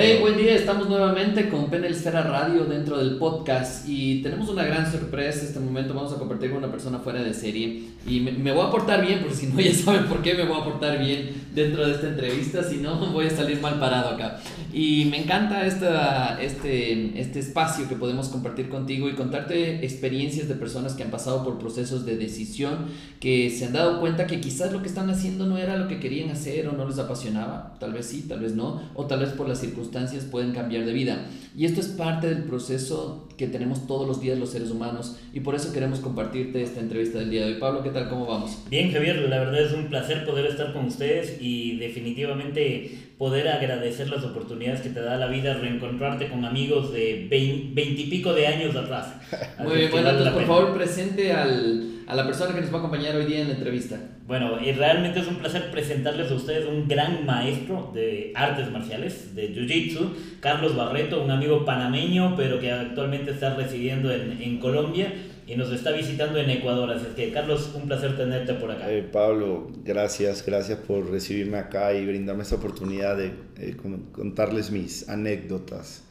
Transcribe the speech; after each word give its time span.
Hey, 0.00 0.16
buen 0.20 0.36
día, 0.36 0.37
estamos 0.68 0.90
nuevamente 0.90 1.48
con 1.48 1.70
Penel 1.70 1.92
Esfera 1.92 2.24
Radio 2.24 2.66
dentro 2.66 2.98
del 2.98 3.16
podcast 3.16 3.88
y 3.88 4.20
tenemos 4.20 4.50
una 4.50 4.64
gran 4.64 4.92
sorpresa. 4.92 5.46
Este 5.46 5.58
momento 5.58 5.94
vamos 5.94 6.12
a 6.12 6.16
compartir 6.16 6.50
con 6.50 6.58
una 6.58 6.70
persona 6.70 6.98
fuera 6.98 7.22
de 7.22 7.32
serie 7.32 7.88
y 8.06 8.20
me, 8.20 8.52
voy 8.52 8.66
a 8.66 8.70
portar 8.70 9.00
bien, 9.00 9.20
porque 9.20 9.34
si 9.34 9.46
no 9.46 9.58
ya 9.62 9.72
saben 9.72 10.04
por 10.04 10.20
qué 10.20 10.34
me 10.34 10.44
voy 10.44 10.60
a 10.60 10.64
portar 10.64 10.98
bien 10.98 11.30
dentro 11.54 11.86
de 11.86 11.94
esta 11.94 12.08
entrevista, 12.08 12.62
si 12.62 12.76
no 12.76 12.96
voy 13.12 13.26
a 13.26 13.30
salir 13.30 13.62
mal 13.62 13.80
parado 13.80 14.10
acá. 14.10 14.40
Y 14.70 15.06
me 15.06 15.22
encanta 15.22 15.66
esta, 15.66 16.38
este, 16.40 17.18
este 17.18 17.38
espacio 17.38 17.88
que 17.88 17.96
podemos 17.96 18.28
compartir 18.28 18.68
contigo 18.68 19.08
y 19.08 19.14
contarte 19.14 19.84
experiencias 19.86 20.48
de 20.48 20.54
personas 20.54 20.92
que 20.92 21.02
han 21.02 21.10
pasado 21.10 21.44
por 21.44 21.58
procesos 21.58 22.04
de 22.04 22.18
decisión, 22.18 22.88
que 23.20 23.48
se 23.48 23.64
han 23.64 23.72
dado 23.72 24.00
cuenta 24.00 24.26
que 24.26 24.38
quizás 24.40 24.70
lo 24.70 24.82
que 24.82 24.88
están 24.88 25.08
haciendo 25.08 25.46
no 25.46 25.56
era 25.56 25.78
lo 25.78 25.88
que 25.88 25.98
querían 25.98 26.28
hacer 26.28 26.68
o 26.68 26.72
no 26.72 26.86
les 26.86 26.98
apasionaba, 26.98 27.74
tal 27.80 27.94
vez 27.94 28.04
sí, 28.04 28.26
tal 28.28 28.40
vez 28.40 28.54
no, 28.54 28.82
o 28.94 29.06
tal 29.06 29.20
vez 29.20 29.30
por 29.30 29.48
las 29.48 29.60
circunstancias 29.60 30.24
pueden 30.24 30.52
cambiar 30.58 30.84
de 30.84 30.92
vida. 30.92 31.26
Y 31.56 31.64
esto 31.64 31.80
es 31.80 31.88
parte 31.88 32.28
del 32.28 32.44
proceso 32.44 33.28
que 33.36 33.46
tenemos 33.46 33.86
todos 33.86 34.06
los 34.06 34.20
días 34.20 34.38
los 34.38 34.50
seres 34.50 34.70
humanos 34.70 35.16
y 35.32 35.40
por 35.40 35.54
eso 35.54 35.72
queremos 35.72 36.00
compartirte 36.00 36.62
esta 36.62 36.80
entrevista 36.80 37.18
del 37.18 37.30
día 37.30 37.46
de 37.46 37.54
hoy. 37.54 37.60
Pablo, 37.60 37.82
¿qué 37.82 37.90
tal? 37.90 38.08
¿Cómo 38.08 38.26
vamos? 38.26 38.64
Bien, 38.70 38.92
Javier, 38.92 39.16
la 39.28 39.38
verdad 39.38 39.62
es 39.62 39.72
un 39.72 39.88
placer 39.88 40.24
poder 40.24 40.46
estar 40.46 40.72
con 40.72 40.86
ustedes 40.86 41.38
y 41.40 41.78
definitivamente 41.78 42.98
poder 43.18 43.48
agradecer 43.48 44.08
las 44.08 44.24
oportunidades 44.24 44.80
que 44.80 44.90
te 44.90 45.00
da 45.00 45.16
la 45.16 45.26
vida, 45.26 45.54
reencontrarte 45.54 46.28
con 46.28 46.44
amigos 46.44 46.92
de 46.92 47.26
veintipico 47.28 48.32
de 48.34 48.46
años 48.46 48.76
atrás. 48.76 49.14
Muy 49.58 49.76
bien, 49.76 49.90
bueno, 49.90 50.10
entonces 50.10 50.34
por 50.34 50.46
favor 50.46 50.74
presente 50.76 51.32
al, 51.32 51.87
a 52.08 52.14
la 52.14 52.24
persona 52.24 52.54
que 52.54 52.62
nos 52.62 52.72
va 52.72 52.76
a 52.76 52.78
acompañar 52.78 53.14
hoy 53.16 53.26
día 53.26 53.40
en 53.40 53.48
la 53.48 53.54
entrevista. 53.54 54.00
Bueno, 54.26 54.58
y 54.64 54.72
realmente 54.72 55.20
es 55.20 55.28
un 55.28 55.36
placer 55.36 55.70
presentarles 55.70 56.30
a 56.30 56.36
ustedes 56.36 56.66
un 56.66 56.88
gran 56.88 57.26
maestro 57.26 57.90
de 57.92 58.32
artes 58.34 58.70
marciales, 58.72 59.34
de 59.34 59.54
Jiu-Jitsu, 59.54 60.14
Carlos 60.40 60.74
Barreto, 60.74 61.22
un 61.22 61.30
amigo 61.30 61.66
panameño, 61.66 62.34
pero 62.34 62.58
que 62.58 62.72
actualmente 62.72 63.32
está 63.32 63.54
residiendo 63.54 64.10
en, 64.10 64.40
en 64.40 64.58
Colombia 64.58 65.12
y 65.46 65.54
nos 65.56 65.70
está 65.70 65.90
visitando 65.92 66.38
en 66.38 66.48
Ecuador. 66.48 66.90
Así 66.90 67.04
que, 67.14 67.30
Carlos, 67.30 67.72
un 67.74 67.86
placer 67.86 68.16
tenerte 68.16 68.54
por 68.54 68.70
acá. 68.70 68.90
Eh, 68.90 69.02
Pablo, 69.02 69.70
gracias, 69.84 70.44
gracias 70.46 70.78
por 70.78 71.10
recibirme 71.10 71.58
acá 71.58 71.92
y 71.92 72.06
brindarme 72.06 72.42
esta 72.42 72.54
oportunidad 72.54 73.18
de 73.18 73.32
eh, 73.58 73.76
contarles 74.12 74.70
mis 74.70 75.10
anécdotas 75.10 76.04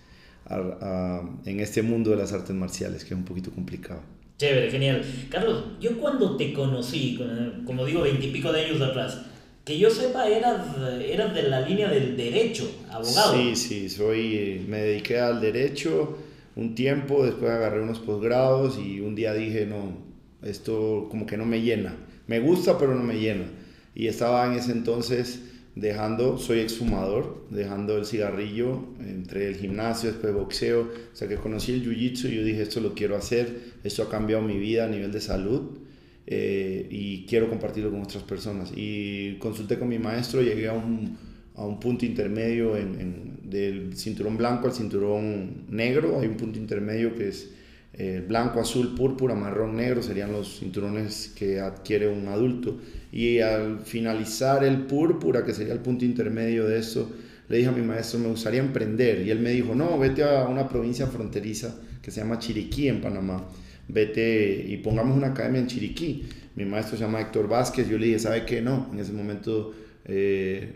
en 1.45 1.59
este 1.59 1.82
mundo 1.82 2.11
de 2.11 2.17
las 2.17 2.34
artes 2.34 2.56
marciales, 2.56 3.04
que 3.04 3.16
es 3.16 3.20
un 3.20 3.26
poquito 3.26 3.50
complicado. 3.52 4.02
Chévere, 4.38 4.70
genial. 4.70 5.02
Carlos, 5.30 5.64
yo 5.80 5.98
cuando 5.98 6.38
te 6.38 6.54
conocí, 6.54 7.20
como 7.66 7.86
digo, 7.86 8.02
veintipico 8.02 8.52
de 8.52 8.66
años 8.66 8.82
atrás, 8.82 9.24
que 9.66 9.78
yo 9.78 9.90
sepa, 9.90 10.30
eras, 10.30 10.62
eras 11.02 11.34
de 11.34 11.44
la 11.44 11.62
línea 11.62 11.90
del 11.90 12.16
derecho, 12.16 12.70
abogado. 12.90 13.34
Sí, 13.34 13.56
sí, 13.56 13.90
soy, 13.90 14.64
me 14.68 14.78
dediqué 14.78 15.20
al 15.20 15.42
derecho 15.42 16.18
un 16.56 16.74
tiempo, 16.74 17.26
después 17.26 17.52
agarré 17.52 17.82
unos 17.82 18.00
posgrados 18.00 18.80
y 18.80 19.00
un 19.00 19.16
día 19.16 19.34
dije, 19.34 19.66
no, 19.66 19.98
esto 20.42 21.08
como 21.10 21.26
que 21.26 21.38
no 21.38 21.46
me 21.46 21.62
llena. 21.62 21.96
Me 22.28 22.40
gusta, 22.40 22.78
pero 22.78 22.96
no 22.96 23.04
me 23.04 23.20
llena. 23.20 23.46
Y 23.94 24.08
estaba 24.08 24.46
en 24.46 24.54
ese 24.54 24.72
entonces 24.72 25.42
dejando, 25.80 26.38
soy 26.38 26.59
exfumador, 26.59 27.45
dejando 27.50 27.97
el 27.97 28.06
cigarrillo, 28.06 28.80
entre 29.00 29.47
el 29.47 29.56
gimnasio, 29.56 30.11
después 30.11 30.33
boxeo, 30.33 30.81
o 30.81 31.16
sea 31.16 31.28
que 31.28 31.36
conocí 31.36 31.73
el 31.73 31.86
jiu-jitsu 31.86 32.30
y 32.31 32.36
yo 32.36 32.44
dije, 32.44 32.61
esto 32.64 32.80
lo 32.80 32.94
quiero 32.94 33.16
hacer, 33.16 33.73
esto 33.83 34.03
ha 34.03 34.09
cambiado 34.09 34.42
mi 34.42 34.58
vida 34.58 34.86
a 34.86 34.88
nivel 34.88 35.11
de 35.11 35.22
salud 35.22 35.80
eh, 36.25 36.88
y 36.89 37.25
quiero 37.25 37.50
compartirlo 37.50 37.92
con 37.92 38.02
otras 38.02 38.23
personas. 38.23 38.72
Y 38.75 39.36
consulté 39.39 39.80
con 39.80 39.88
mi 39.88 40.00
maestro, 40.00 40.42
llegué 40.42 40.67
a 40.67 40.73
un, 40.73 41.17
a 41.55 41.66
un 41.66 41.80
punto 41.80 42.05
intermedio 42.05 42.75
en, 42.78 43.39
del 43.44 43.95
cinturón 43.95 44.37
blanco 44.37 44.67
al 44.67 44.73
cinturón 44.73 45.66
negro, 45.70 46.20
hay 46.20 46.27
un 46.27 46.37
punto 46.37 46.60
intermedio 46.60 47.16
que 47.16 47.30
es 47.30 47.52
eh, 48.00 48.24
blanco, 48.28 48.60
azul, 48.60 48.94
púrpura, 48.94 49.34
marrón, 49.34 49.76
negro, 49.76 50.04
serían 50.04 50.32
los 50.32 50.60
cinturones 50.60 51.34
que 51.36 51.60
adquiere 51.60 52.08
un 52.08 52.28
adulto. 52.28 52.78
Y 53.12 53.40
al 53.40 53.80
finalizar 53.80 54.64
el 54.64 54.82
púrpura, 54.82 55.44
que 55.44 55.54
sería 55.54 55.74
el 55.74 55.80
punto 55.80 56.06
intermedio 56.06 56.68
de 56.68 56.78
eso, 56.78 57.12
le 57.50 57.58
dije 57.58 57.70
a 57.70 57.72
mi 57.72 57.82
maestro, 57.82 58.20
me 58.20 58.28
gustaría 58.28 58.60
emprender. 58.60 59.26
Y 59.26 59.32
él 59.32 59.40
me 59.40 59.50
dijo, 59.50 59.74
no, 59.74 59.98
vete 59.98 60.24
a 60.24 60.48
una 60.48 60.70
provincia 60.70 61.08
fronteriza 61.08 61.76
que 62.02 62.12
se 62.12 62.22
llama 62.22 62.38
Chiriquí 62.38 62.88
en 62.88 63.02
Panamá. 63.02 63.48
Vete 63.88 64.66
y 64.68 64.78
pongamos 64.78 65.18
una 65.18 65.28
academia 65.28 65.62
en 65.62 65.68
Chiriquí. 65.68 66.26
Mi 66.56 66.66
maestro 66.66 66.98
se 66.98 67.04
llama 67.04 67.22
Héctor 67.22 67.48
Vázquez. 67.48 67.90
Yo 67.90 67.98
le 67.98 68.08
dije, 68.08 68.20
¿sabe 68.20 68.46
qué? 68.46 68.62
No. 68.62 68.90
En 68.94 69.00
ese 69.00 69.12
momento 69.12 69.74
eh, 70.06 70.74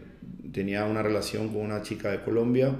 tenía 0.52 0.86
una 0.86 1.04
relación 1.04 1.50
con 1.50 1.62
una 1.62 1.84
chica 1.84 2.10
de 2.10 2.22
Colombia 2.24 2.76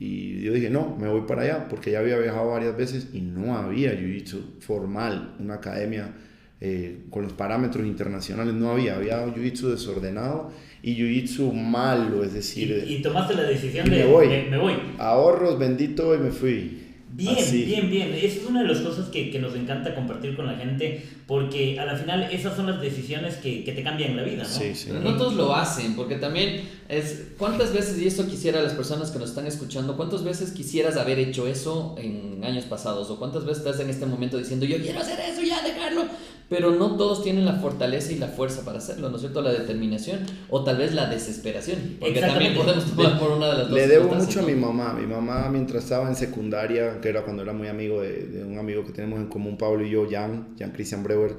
y 0.00 0.42
yo 0.42 0.52
dije, 0.52 0.70
no, 0.70 0.96
me 0.96 1.08
voy 1.08 1.22
para 1.22 1.42
allá, 1.42 1.68
porque 1.68 1.90
ya 1.90 1.98
había 1.98 2.18
viajado 2.18 2.50
varias 2.50 2.76
veces 2.76 3.08
y 3.12 3.20
no 3.20 3.56
había 3.56 3.92
jiu-jitsu 3.94 4.60
formal, 4.60 5.34
una 5.40 5.54
academia 5.54 6.14
eh, 6.60 7.00
con 7.10 7.22
los 7.22 7.32
parámetros 7.32 7.86
internacionales, 7.86 8.54
no 8.54 8.70
había, 8.70 8.96
había 8.96 9.26
jiu-jitsu 9.26 9.70
desordenado 9.70 10.52
y 10.82 10.94
jiu-jitsu 10.94 11.52
malo, 11.52 12.22
es 12.22 12.32
decir... 12.32 12.84
Y, 12.86 13.02
tomaste 13.02 13.34
la 13.34 13.42
decisión 13.42 13.90
de, 13.90 14.04
me 14.04 14.06
voy, 14.06 14.28
me, 14.48 14.58
voy. 14.58 14.74
Ahorros, 14.98 15.58
bendito, 15.58 16.14
y 16.14 16.18
me 16.18 16.30
fui. 16.30 16.87
Bien, 17.18 17.50
bien, 17.50 17.90
bien. 17.90 18.14
Esa 18.14 18.38
es 18.38 18.46
una 18.46 18.62
de 18.62 18.68
las 18.68 18.78
cosas 18.78 19.08
que, 19.08 19.28
que, 19.32 19.40
nos 19.40 19.52
encanta 19.56 19.92
compartir 19.92 20.36
con 20.36 20.46
la 20.46 20.54
gente, 20.54 21.04
porque 21.26 21.76
a 21.80 21.84
la 21.84 21.96
final 21.96 22.28
esas 22.30 22.54
son 22.54 22.66
las 22.66 22.80
decisiones 22.80 23.34
que, 23.38 23.64
que 23.64 23.72
te 23.72 23.82
cambian 23.82 24.16
la 24.16 24.22
vida, 24.22 24.44
¿no? 24.44 24.48
Sí, 24.48 24.72
sí. 24.72 24.90
no 24.92 25.16
todos 25.16 25.34
lo 25.34 25.52
hacen, 25.52 25.96
porque 25.96 26.14
también 26.14 26.62
es, 26.88 27.32
¿cuántas 27.36 27.72
veces, 27.72 27.98
y 27.98 28.06
esto 28.06 28.24
quisiera 28.28 28.62
las 28.62 28.74
personas 28.74 29.10
que 29.10 29.18
nos 29.18 29.30
están 29.30 29.48
escuchando, 29.48 29.96
cuántas 29.96 30.22
veces 30.22 30.52
quisieras 30.52 30.96
haber 30.96 31.18
hecho 31.18 31.48
eso 31.48 31.96
en 31.98 32.44
años 32.44 32.66
pasados? 32.66 33.10
¿O 33.10 33.18
cuántas 33.18 33.44
veces 33.44 33.66
estás 33.66 33.80
en 33.80 33.90
este 33.90 34.06
momento 34.06 34.38
diciendo, 34.38 34.64
yo 34.64 34.78
quiero 34.78 35.00
hacer 35.00 35.18
eso, 35.18 35.42
ya 35.42 35.60
dejarlo? 35.62 36.04
Pero 36.48 36.70
no 36.70 36.96
todos 36.96 37.22
tienen 37.22 37.44
la 37.44 37.54
fortaleza 37.54 38.12
y 38.12 38.18
la 38.18 38.28
fuerza 38.28 38.64
para 38.64 38.78
hacerlo, 38.78 39.10
¿no 39.10 39.16
es 39.16 39.22
cierto? 39.22 39.42
La 39.42 39.52
determinación 39.52 40.20
o 40.48 40.64
tal 40.64 40.78
vez 40.78 40.94
la 40.94 41.06
desesperación, 41.06 41.96
porque 42.00 42.20
también 42.20 42.54
podemos 42.54 42.84
tomar 42.86 43.18
por 43.18 43.32
una 43.32 43.48
de 43.48 43.58
las 43.58 43.68
dos. 43.68 43.78
Le 43.78 43.86
debo 43.86 44.12
mucho 44.14 44.40
a 44.40 44.42
mi 44.42 44.54
mamá, 44.54 44.94
mi 44.94 45.06
mamá 45.06 45.48
mientras 45.50 45.84
estaba 45.84 46.08
en 46.08 46.16
secundaria, 46.16 47.00
que 47.00 47.08
era 47.08 47.22
cuando 47.22 47.42
era 47.42 47.52
muy 47.52 47.68
amigo 47.68 48.00
de, 48.00 48.44
un 48.44 48.58
amigo 48.58 48.84
que 48.84 48.92
tenemos 48.92 49.18
en 49.18 49.26
común, 49.26 49.58
Pablo 49.58 49.84
y 49.84 49.90
yo, 49.90 50.08
Jan, 50.10 50.54
Jan 50.58 50.70
Christian 50.72 51.02
Breuer, 51.02 51.36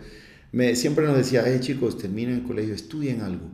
me, 0.51 0.75
siempre 0.75 1.05
nos 1.05 1.17
decía, 1.17 1.43
hey 1.45 1.57
chicos, 1.59 1.97
terminen 1.97 2.35
el 2.35 2.43
colegio, 2.43 2.73
estudien 2.73 3.21
algo 3.21 3.49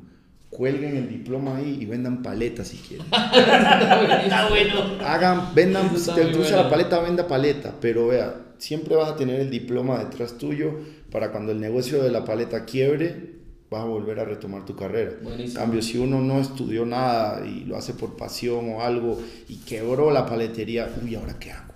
cuelguen 0.55 0.95
el 0.95 1.09
diploma 1.09 1.57
ahí 1.57 1.79
y 1.81 1.85
vendan 1.85 2.23
paletas 2.23 2.69
si 2.69 2.77
quieren. 2.77 3.05
Está 3.11 4.47
bueno. 4.47 5.05
Hagan, 5.05 5.53
vendan, 5.53 5.97
si 5.97 6.11
te 6.11 6.31
gusta 6.33 6.63
la 6.63 6.69
paleta, 6.69 7.01
venda 7.01 7.27
paleta, 7.27 7.73
pero 7.81 8.07
vea, 8.07 8.35
siempre 8.57 8.95
vas 8.95 9.09
a 9.09 9.15
tener 9.17 9.41
el 9.41 9.49
diploma 9.49 10.01
detrás 10.01 10.37
tuyo 10.37 10.79
para 11.11 11.31
cuando 11.31 11.51
el 11.51 11.59
negocio 11.59 12.01
de 12.01 12.09
la 12.09 12.23
paleta 12.23 12.63
quiebre, 12.63 13.35
vas 13.69 13.81
a 13.81 13.85
volver 13.85 14.17
a 14.21 14.25
retomar 14.25 14.65
tu 14.65 14.77
carrera. 14.77 15.11
En 15.37 15.51
cambio, 15.51 15.81
si 15.81 15.97
uno 15.97 16.21
no 16.21 16.39
estudió 16.39 16.85
nada 16.85 17.45
y 17.45 17.65
lo 17.65 17.75
hace 17.75 17.93
por 17.93 18.15
pasión 18.15 18.69
o 18.75 18.81
algo 18.81 19.21
y 19.49 19.57
quebró 19.57 20.09
la 20.09 20.25
paletería, 20.25 20.89
uy, 21.03 21.15
¿ahora 21.15 21.37
qué 21.37 21.51
hago? 21.51 21.73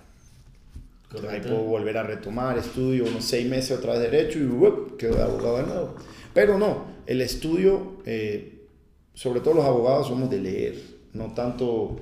ahí 1.28 1.40
puedo 1.40 1.64
volver 1.64 1.98
a 1.98 2.04
retomar, 2.04 2.56
estudio 2.56 3.04
unos 3.04 3.24
seis 3.24 3.46
meses 3.46 3.76
otra 3.76 3.98
vez 3.98 4.10
derecho 4.10 4.38
y 4.38 4.96
quedo 4.96 5.16
de 5.16 5.22
abogado 5.22 5.56
de 5.58 5.62
nuevo. 5.64 5.96
Pero 6.32 6.56
no, 6.56 6.84
el 7.06 7.20
estudio, 7.20 7.94
eh, 8.06 8.59
sobre 9.20 9.40
todo 9.40 9.52
los 9.52 9.66
abogados 9.66 10.06
somos 10.06 10.30
de 10.30 10.38
leer, 10.38 10.82
no 11.12 11.34
tanto 11.34 12.00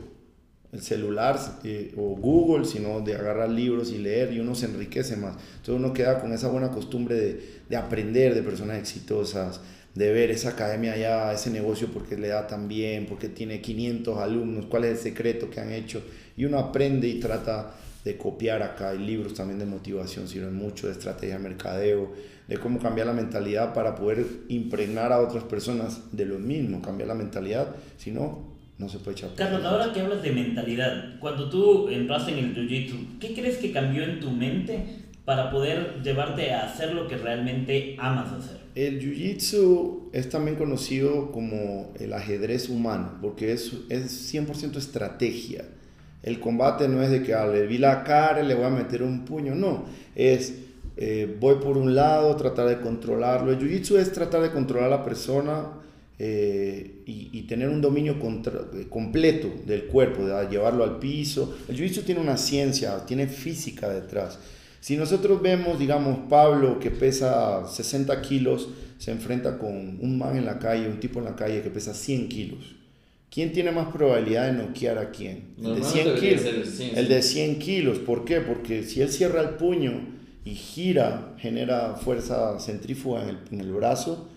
el 0.71 0.81
celular 0.81 1.37
eh, 1.65 1.93
o 1.97 2.15
Google, 2.15 2.65
sino 2.65 3.01
de 3.01 3.17
agarrar 3.17 3.51
libros 3.51 3.91
y 3.91 3.99
leer 3.99 4.33
y 4.33 4.39
uno 4.39 4.55
se 4.55 4.67
enriquece 4.67 5.17
más. 5.17 5.35
Entonces 5.57 5.75
uno 5.85 5.93
queda 5.93 6.21
con 6.21 6.33
esa 6.33 6.47
buena 6.47 6.71
costumbre 6.71 7.17
de, 7.17 7.61
de 7.69 7.77
aprender 7.77 8.37
de 8.37 8.43
personas 8.45 8.79
exitosas, 8.79 9.61
de 9.97 10.13
ver 10.13 10.31
esa 10.31 10.51
academia 10.51 10.97
ya, 10.97 11.33
ese 11.33 11.51
negocio 11.51 11.89
porque 11.93 12.17
le 12.17 12.29
da 12.29 12.47
tan 12.47 12.69
bien, 12.69 13.07
porque 13.07 13.29
tiene 13.29 13.61
500 13.61 14.17
alumnos, 14.19 14.67
cuál 14.67 14.85
es 14.85 14.93
el 14.93 14.99
secreto 14.99 15.51
que 15.51 15.59
han 15.59 15.73
hecho. 15.73 16.01
Y 16.37 16.45
uno 16.45 16.61
aprende 16.61 17.09
y 17.09 17.19
trata 17.19 17.75
de 18.09 18.17
copiar 18.17 18.63
acá. 18.63 18.91
Hay 18.91 18.99
libros 18.99 19.35
también 19.35 19.59
de 19.59 19.67
motivación, 19.67 20.27
sirven 20.29 20.55
mucho 20.55 20.87
de 20.87 20.93
estrategia 20.95 21.37
de 21.37 21.43
mercadeo, 21.43 22.13
de 22.49 22.57
cómo 22.57 22.79
cambiar 22.79 23.07
la 23.07 23.13
mentalidad 23.13 23.75
para 23.75 23.95
poder 23.95 24.25
impregnar 24.49 25.13
a 25.13 25.21
otras 25.21 25.45
personas 25.45 26.01
de 26.13 26.25
lo 26.25 26.39
mismo, 26.39 26.81
cambiar 26.81 27.09
la 27.09 27.15
mentalidad, 27.15 27.77
si 27.99 28.11
no, 28.11 28.57
no 28.79 28.89
se 28.89 28.99
puede 28.99 29.19
echar. 29.19 29.35
Carlos, 29.35 29.63
ahora 29.65 29.93
que 29.93 30.01
hablas 30.01 30.23
de 30.23 30.33
mentalidad, 30.33 31.19
cuando 31.21 31.51
tú 31.51 31.89
entraste 31.91 32.33
en 32.33 32.39
el 32.39 32.57
Jiu-Jitsu, 32.57 33.19
¿qué 33.21 33.35
crees 33.35 33.59
que 33.59 33.73
cambió 33.73 34.03
en 34.03 34.21
tu 34.21 34.31
mente 34.31 34.83
para 35.27 35.51
poder 35.51 36.01
llevarte 36.03 36.53
a 36.53 36.65
hacer 36.65 36.95
lo 36.95 37.07
que 37.07 37.19
realmente 37.19 37.95
amas 37.99 38.33
hacer? 38.33 38.57
El 38.75 39.01
Jiu-Jitsu 39.03 40.09
es 40.15 40.31
también 40.31 40.57
conocido 40.57 41.31
como 41.31 41.93
el 42.01 42.15
ajedrez 42.15 42.71
humano, 42.71 43.19
porque 43.21 43.53
es, 43.53 43.75
es 43.91 44.35
100% 44.35 44.77
estrategia. 44.77 45.67
El 46.23 46.41
combate 46.41 46.89
no 46.89 47.03
es 47.03 47.11
de 47.11 47.23
que 47.23 47.35
ah, 47.35 47.47
le 47.47 47.67
vi 47.67 47.79
la 47.79 48.03
cara 48.03 48.43
le 48.43 48.55
voy 48.55 48.65
a 48.65 48.71
meter 48.71 49.03
un 49.03 49.25
puño, 49.25 49.55
no. 49.55 49.85
Es 50.15 50.55
eh, 50.97 51.37
voy 51.39 51.57
por 51.57 51.79
un 51.79 51.95
lado, 51.95 52.35
tratar 52.37 52.69
de 52.69 52.81
controlarlo. 52.81 53.53
El 53.53 53.59
Jiu-Jitsu 53.59 53.99
es 53.99 54.13
tratar 54.13 54.43
de 54.43 54.51
controlar 54.51 54.93
a 54.93 54.97
la 54.97 55.05
persona 55.05 55.79
eh, 56.21 57.03
y, 57.07 57.43
tener 57.43 57.69
un 57.69 57.81
dominio 57.81 58.17
eh, 58.17 58.87
completo 58.91 59.49
del 59.65 59.85
cuerpo, 59.85 60.27
de 60.27 60.49
llevarlo 60.49 60.83
al 60.83 60.99
piso. 60.99 61.57
El 61.69 61.77
jiu-jitsu 61.77 62.03
tiene 62.03 62.21
una 62.21 62.37
ciencia, 62.37 63.07
tiene 63.07 63.29
física 63.29 63.89
detrás. 63.89 64.39
Si 64.81 64.97
nosotros 64.97 65.41
vemos, 65.41 65.79
digamos, 65.79 66.19
Pablo 66.29 66.81
que 66.81 66.91
pesa 66.91 67.67
60 67.69 68.21
kilos, 68.21 68.69
se 68.99 69.13
enfrenta 69.13 69.59
con 69.59 69.99
un 70.01 70.19
man 70.19 70.37
en 70.37 70.45
la 70.45 70.59
calle, 70.59 70.89
un 70.89 70.99
tipo 70.99 71.21
en 71.21 71.27
la 71.27 71.37
calle 71.37 71.63
que 71.63 71.71
pesa 71.71 71.95
100 71.95 72.29
kilos. 72.29 72.75
¿Quién 73.31 73.53
tiene 73.53 73.71
más 73.73 73.93
probabilidad 73.93 74.47
de 74.47 74.53
noquear 74.53 74.99
a 74.99 75.11
quién? 75.11 75.55
El 75.63 75.77
de 75.77 75.85
100 75.85 76.15
kilos. 76.17 76.45
El, 76.95 77.09
de 77.09 77.23
100 77.23 77.59
kilos. 77.59 77.99
¿Por 77.99 78.25
qué? 78.25 78.41
Porque 78.41 78.83
si 78.83 79.03
él 79.03 79.11
cierra 79.11 79.43
el 79.43 79.51
puño 79.51 80.01
y 80.45 80.55
gira, 80.55 81.35
genera 81.39 81.97
fuerza 81.97 82.59
centrífuga 82.59 83.23
en 83.23 83.29
el, 83.29 83.39
en 83.53 83.61
el 83.61 83.73
brazo 83.73 84.29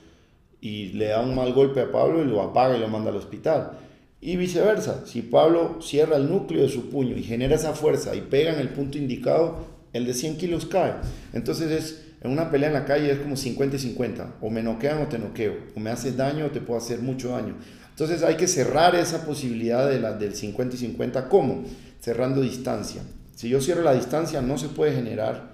y 0.60 0.90
le 0.90 1.08
da 1.08 1.22
un 1.22 1.34
mal 1.36 1.54
golpe 1.54 1.82
a 1.82 1.92
Pablo 1.92 2.22
y 2.22 2.26
lo 2.26 2.42
apaga 2.42 2.78
y 2.78 2.80
lo 2.80 2.88
manda 2.88 3.10
al 3.10 3.16
hospital. 3.16 3.80
Y 4.22 4.36
viceversa, 4.36 5.08
si 5.08 5.24
Pablo 5.24 5.80
cierra 5.82 6.18
el 6.18 6.30
núcleo 6.30 6.62
de 6.62 6.70
su 6.70 6.90
puño 6.90 7.18
y 7.18 7.24
genera 7.24 7.56
esa 7.56 7.74
fuerza 7.74 8.16
y 8.16 8.22
pega 8.22 8.54
en 8.54 8.60
el 8.60 8.70
punto 8.70 9.00
indicado, 9.00 9.66
el 9.94 10.06
de 10.06 10.14
100 10.14 10.38
kilos 10.38 10.68
cae. 10.68 10.94
Entonces 11.34 11.72
es, 11.72 12.04
en 12.22 12.30
una 12.30 12.52
pelea 12.52 12.68
en 12.68 12.76
la 12.76 12.86
calle 12.86 13.12
es 13.12 13.18
como 13.18 13.36
50 13.36 13.78
y 13.78 13.80
50, 13.80 14.36
o 14.40 14.52
me 14.52 14.62
noquean 14.62 15.02
o 15.02 15.08
te 15.08 15.18
noqueo, 15.18 15.56
o 15.76 15.80
me 15.80 15.90
haces 15.90 16.16
daño 16.16 16.46
o 16.46 16.52
te 16.52 16.62
puedo 16.62 16.80
hacer 16.80 17.00
mucho 17.00 17.30
daño. 17.30 17.56
Entonces 17.92 18.24
hay 18.24 18.36
que 18.36 18.48
cerrar 18.48 18.96
esa 18.96 19.26
posibilidad 19.26 19.88
de 19.88 20.00
la, 20.00 20.14
del 20.14 20.36
50 20.36 20.76
y 20.76 20.80
50. 20.80 21.30
¿Cómo? 21.30 21.64
Cerrando 22.00 22.42
distancia. 22.42 23.04
Si 23.36 23.50
yo 23.50 23.62
cierro 23.62 23.84
la 23.84 23.94
distancia 23.94 24.42
no 24.42 24.58
se 24.58 24.70
puede 24.70 24.94
generar 24.94 25.52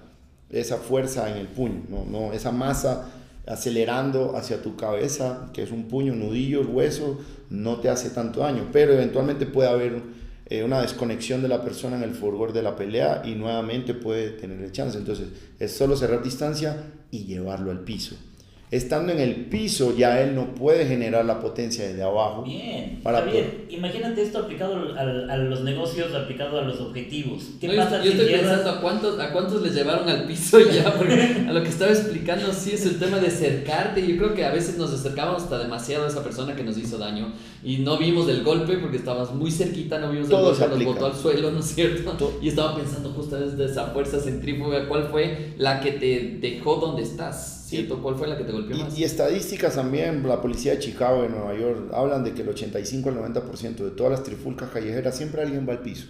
esa 0.50 0.78
fuerza 0.78 1.30
en 1.30 1.36
el 1.36 1.48
puño, 1.48 1.82
no, 1.88 2.04
no, 2.04 2.32
esa 2.32 2.52
masa 2.52 3.10
acelerando 3.46 4.36
hacia 4.36 4.62
tu 4.62 4.76
cabeza, 4.76 5.48
que 5.52 5.62
es 5.62 5.70
un 5.70 5.88
puño, 5.88 6.14
nudillo, 6.14 6.62
hueso, 6.62 7.18
no 7.50 7.80
te 7.80 7.88
hace 7.88 8.10
tanto 8.10 8.40
daño, 8.40 8.68
pero 8.72 8.92
eventualmente 8.92 9.46
puede 9.46 9.68
haber 9.68 10.02
eh, 10.46 10.62
una 10.62 10.80
desconexión 10.80 11.42
de 11.42 11.48
la 11.48 11.62
persona 11.62 11.96
en 11.96 12.02
el 12.02 12.14
furgor 12.14 12.52
de 12.52 12.62
la 12.62 12.76
pelea 12.76 13.22
y 13.24 13.34
nuevamente 13.34 13.94
puede 13.94 14.30
tener 14.30 14.60
el 14.60 14.72
chance. 14.72 14.98
Entonces 14.98 15.28
es 15.58 15.72
solo 15.72 15.96
cerrar 15.96 16.22
distancia 16.22 16.76
y 17.10 17.24
llevarlo 17.24 17.70
al 17.70 17.80
piso. 17.80 18.16
Estando 18.70 19.12
en 19.12 19.20
el 19.20 19.46
piso, 19.46 19.96
ya 19.96 20.20
él 20.20 20.34
no 20.34 20.54
puede 20.54 20.86
generar 20.86 21.24
la 21.24 21.40
potencia 21.40 21.88
desde 21.88 22.02
abajo. 22.02 22.42
Bien, 22.42 23.00
para 23.02 23.22
bien. 23.22 23.64
Imagínate 23.70 24.20
esto 24.20 24.40
aplicado 24.40 24.94
a, 24.94 25.36
los 25.38 25.62
negocios, 25.62 26.14
aplicado 26.14 26.58
a 26.58 26.62
los 26.62 26.78
objetivos. 26.80 27.44
¿Qué 27.58 27.70
pasa 27.70 28.04
yo, 28.04 28.10
estoy 28.10 28.26
pensando 28.26 28.70
a 28.70 28.80
cuántos, 28.82 29.18
a 29.18 29.32
cuántos 29.32 29.62
les 29.62 29.74
llevaron 29.74 30.06
al 30.06 30.26
piso 30.26 30.58
ya, 30.70 30.94
porque 30.94 31.46
a 31.48 31.52
lo 31.52 31.62
que 31.62 31.70
estaba 31.70 31.92
explicando 31.92 32.52
sí 32.52 32.72
es 32.72 32.84
el 32.84 32.98
tema 32.98 33.18
de 33.18 33.28
acercarte. 33.28 34.06
Yo 34.06 34.18
creo 34.18 34.34
que 34.34 34.44
a 34.44 34.50
veces 34.50 34.76
nos 34.76 34.92
acercábamos 34.92 35.44
hasta 35.44 35.58
demasiado 35.58 36.04
a 36.04 36.08
esa 36.08 36.22
persona 36.22 36.54
que 36.54 36.62
nos 36.62 36.76
hizo 36.76 36.98
daño 36.98 37.32
y 37.64 37.78
no 37.78 37.96
vimos 37.96 38.28
el 38.28 38.44
golpe 38.44 38.76
porque 38.76 38.98
estábamos 38.98 39.34
muy 39.34 39.50
cerquita, 39.50 39.98
no 39.98 40.10
vimos 40.10 40.28
el 40.28 40.36
golpe, 40.36 40.68
nos 40.68 40.84
botó 40.84 41.06
al 41.06 41.14
suelo, 41.14 41.50
¿no 41.50 41.60
es 41.60 41.66
cierto? 41.66 42.38
Y 42.42 42.48
estaba 42.48 42.76
pensando 42.76 43.10
justo 43.10 43.36
desde 43.36 43.64
esa 43.64 43.86
fuerza 43.86 44.20
centrífuga, 44.20 44.86
¿cuál 44.88 45.08
fue 45.10 45.54
la 45.56 45.80
que 45.80 45.92
te 45.92 46.38
dejó 46.40 46.76
donde 46.76 47.02
estás? 47.02 47.57
¿Cierto? 47.68 48.00
¿Cuál 48.00 48.16
fue 48.16 48.26
la 48.26 48.38
que 48.38 48.44
te 48.44 48.52
golpeó 48.52 48.78
más? 48.78 48.98
Y, 48.98 49.04
estadísticas 49.04 49.74
también, 49.74 50.26
la 50.26 50.40
policía 50.40 50.72
de 50.72 50.78
Chicago 50.78 51.26
y 51.26 51.28
Nueva 51.28 51.54
York 51.54 51.90
hablan 51.92 52.24
de 52.24 52.32
que 52.32 52.40
el 52.40 52.48
85 52.48 53.10
al 53.10 53.16
90% 53.16 53.76
de 53.76 53.90
todas 53.90 54.10
las 54.10 54.22
trifulcas 54.22 54.70
callejeras 54.70 55.14
siempre 55.14 55.42
alguien 55.42 55.68
va 55.68 55.74
al 55.74 55.80
piso. 55.80 56.06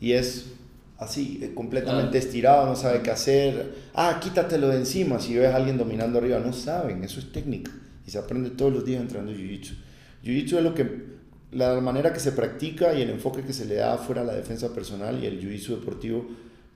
Y 0.00 0.12
es 0.12 0.52
así, 0.98 1.40
eh, 1.42 1.52
completamente 1.54 2.18
estirado, 2.18 2.66
no 2.66 2.76
sabe 2.76 3.02
qué 3.02 3.10
hacer. 3.10 3.74
Ah, 3.94 4.20
quítatelo 4.22 4.68
de 4.68 4.76
encima 4.76 5.18
si 5.18 5.36
ves 5.36 5.48
a 5.48 5.56
alguien 5.56 5.76
dominando 5.76 6.18
arriba. 6.18 6.38
No 6.38 6.52
saben, 6.52 7.02
eso 7.02 7.18
es 7.18 7.32
técnica. 7.32 7.72
Y 8.06 8.12
se 8.12 8.18
aprende 8.18 8.50
todos 8.50 8.72
los 8.72 8.84
días 8.84 9.00
entrando 9.00 9.32
Jiu-Jitsu. 9.32 9.74
Jiu-Jitsu 10.22 10.58
es 10.58 10.62
lo 10.62 10.72
que, 10.72 11.16
la 11.50 11.80
manera 11.80 12.12
que 12.12 12.20
se 12.20 12.30
practica 12.30 12.94
y 12.94 13.02
el 13.02 13.10
enfoque 13.10 13.42
que 13.42 13.52
se 13.52 13.64
le 13.64 13.74
da 13.74 13.98
fuera 13.98 14.20
a 14.20 14.24
la 14.24 14.34
defensa 14.34 14.72
personal 14.72 15.18
y 15.20 15.26
el 15.26 15.40
Jiu-Jitsu 15.40 15.80
deportivo, 15.80 16.28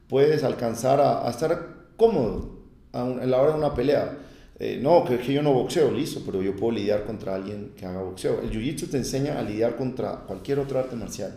puedes 0.08 0.42
alcanzar 0.42 1.00
a, 1.00 1.28
a 1.28 1.30
estar 1.30 1.92
cómodo 1.96 2.59
a, 2.92 3.04
la 3.04 3.40
hora 3.40 3.52
de 3.52 3.58
una 3.58 3.74
pelea. 3.74 4.18
Eh, 4.58 4.78
no, 4.80 5.04
que, 5.04 5.18
que 5.18 5.32
yo 5.32 5.42
no 5.42 5.54
boxeo, 5.54 5.90
listo, 5.90 6.20
pero 6.24 6.42
yo 6.42 6.54
puedo 6.54 6.72
lidiar 6.72 7.04
contra 7.04 7.34
alguien 7.34 7.72
que 7.76 7.86
haga 7.86 8.02
boxeo. 8.02 8.42
El 8.42 8.50
jiu-jitsu 8.50 8.90
te 8.90 8.98
enseña 8.98 9.38
a 9.38 9.42
lidiar 9.42 9.76
contra 9.76 10.16
cualquier 10.26 10.58
otro 10.58 10.78
arte 10.78 10.96
marcial. 10.96 11.34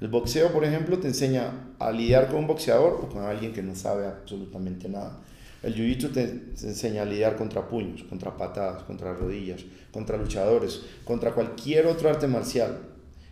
El 0.00 0.08
boxeo, 0.08 0.52
por 0.52 0.64
ejemplo, 0.64 0.98
te 0.98 1.08
enseña 1.08 1.52
a 1.78 1.90
lidiar 1.90 2.26
con 2.28 2.38
un 2.38 2.46
boxeador 2.46 3.00
o 3.02 3.08
con 3.08 3.24
alguien 3.24 3.52
que 3.52 3.62
no 3.62 3.74
sabe 3.74 4.06
absolutamente 4.06 4.88
nada. 4.88 5.20
El 5.62 5.74
jiu-jitsu 5.74 6.12
te, 6.12 6.22
enseña 6.66 7.02
a 7.02 7.04
lidiar 7.04 7.36
contra 7.36 7.66
puños, 7.66 8.02
contra 8.04 8.36
patadas, 8.36 8.82
contra 8.82 9.14
rodillas, 9.14 9.64
contra 9.92 10.18
luchadores, 10.18 10.82
contra 11.04 11.32
cualquier 11.32 11.86
otro 11.86 12.10
arte 12.10 12.26
marcial. 12.26 12.78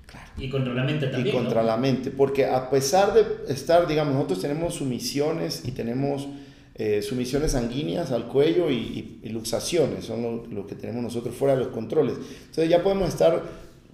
Claro. 0.06 0.30
Y 0.38 0.48
contra 0.48 0.74
la 0.74 0.84
mente 0.84 1.08
también. 1.08 1.34
Y 1.34 1.38
contra 1.38 1.62
la 1.62 1.76
mente, 1.76 2.10
porque 2.10 2.46
a 2.46 2.70
pesar 2.70 3.12
de 3.12 3.52
estar, 3.52 3.86
digamos, 3.86 4.14
nosotros 4.14 4.40
tenemos 4.40 4.74
sumisiones 4.74 5.62
y 5.66 5.72
tenemos 5.72 6.28
eh, 6.76 7.02
sumisiones 7.02 7.52
sanguíneas 7.52 8.10
al 8.10 8.26
cuello 8.26 8.68
y, 8.68 9.20
luxaciones, 9.30 10.04
son 10.04 10.52
lo, 10.52 10.66
que 10.66 10.74
tenemos 10.74 11.02
nosotros 11.02 11.34
fuera 11.34 11.54
de 11.54 11.64
los 11.64 11.72
controles. 11.72 12.16
Entonces 12.16 12.68
ya 12.68 12.82
podemos 12.82 13.08
estar 13.08 13.42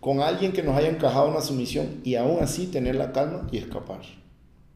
con 0.01 0.21
alguien 0.21 0.53
que 0.53 0.63
nos 0.63 0.77
haya 0.77 0.89
encajado 0.89 1.29
una 1.29 1.43
sumisión 1.43 2.01
y 2.05 2.15
aún 2.15 2.43
así 2.43 2.67
tener 2.67 2.97
la 2.97 3.13
calma 3.13 3.47
y 3.53 3.59
escapar. 3.59 4.01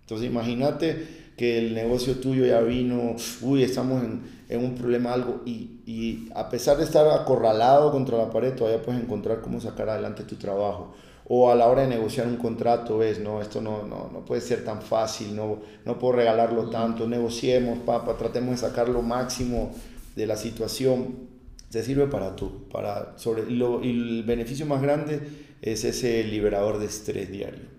Entonces 0.02 0.28
imagínate 0.28 1.24
que 1.38 1.58
el 1.58 1.74
negocio 1.74 2.16
tuyo 2.16 2.44
ya 2.44 2.60
vino, 2.60 3.16
uy, 3.40 3.62
estamos 3.62 4.04
en, 4.04 4.20
en 4.50 4.62
un 4.62 4.74
problema, 4.74 5.14
algo, 5.14 5.40
y, 5.46 5.80
y 5.86 6.28
a 6.34 6.50
pesar 6.50 6.76
de 6.76 6.84
estar 6.84 7.08
acorralado 7.08 7.90
contra 7.90 8.18
la 8.18 8.30
pared, 8.30 8.54
todavía 8.54 8.82
puedes 8.82 9.02
encontrar 9.02 9.40
cómo 9.40 9.60
sacar 9.60 9.88
adelante 9.88 10.24
tu 10.24 10.36
trabajo 10.36 10.94
o 11.26 11.50
a 11.50 11.54
la 11.54 11.66
hora 11.68 11.82
de 11.82 11.88
negociar 11.88 12.26
un 12.26 12.36
contrato 12.36 12.98
ves, 12.98 13.18
no, 13.18 13.40
esto 13.40 13.60
no, 13.60 13.82
no, 13.84 14.10
no 14.12 14.24
puede 14.24 14.40
ser 14.40 14.64
tan 14.64 14.82
fácil, 14.82 15.34
no, 15.34 15.60
no 15.84 15.98
puedo 15.98 16.16
regalarlo 16.16 16.68
tanto, 16.68 17.08
negociemos, 17.08 17.78
papá, 17.78 18.16
tratemos 18.16 18.50
de 18.50 18.56
sacar 18.68 18.88
lo 18.88 19.00
máximo 19.02 19.74
de 20.14 20.26
la 20.26 20.36
situación. 20.36 21.34
Te 21.70 21.82
sirve 21.82 22.06
para 22.06 22.36
tú, 22.36 22.68
para 22.70 23.14
sobre, 23.16 23.50
lo, 23.50 23.82
y 23.82 23.90
el 23.90 24.22
beneficio 24.24 24.66
más 24.66 24.82
grande 24.82 25.20
es 25.62 25.84
ese 25.84 26.22
liberador 26.24 26.78
de 26.78 26.86
estrés 26.86 27.30
diario. 27.30 27.74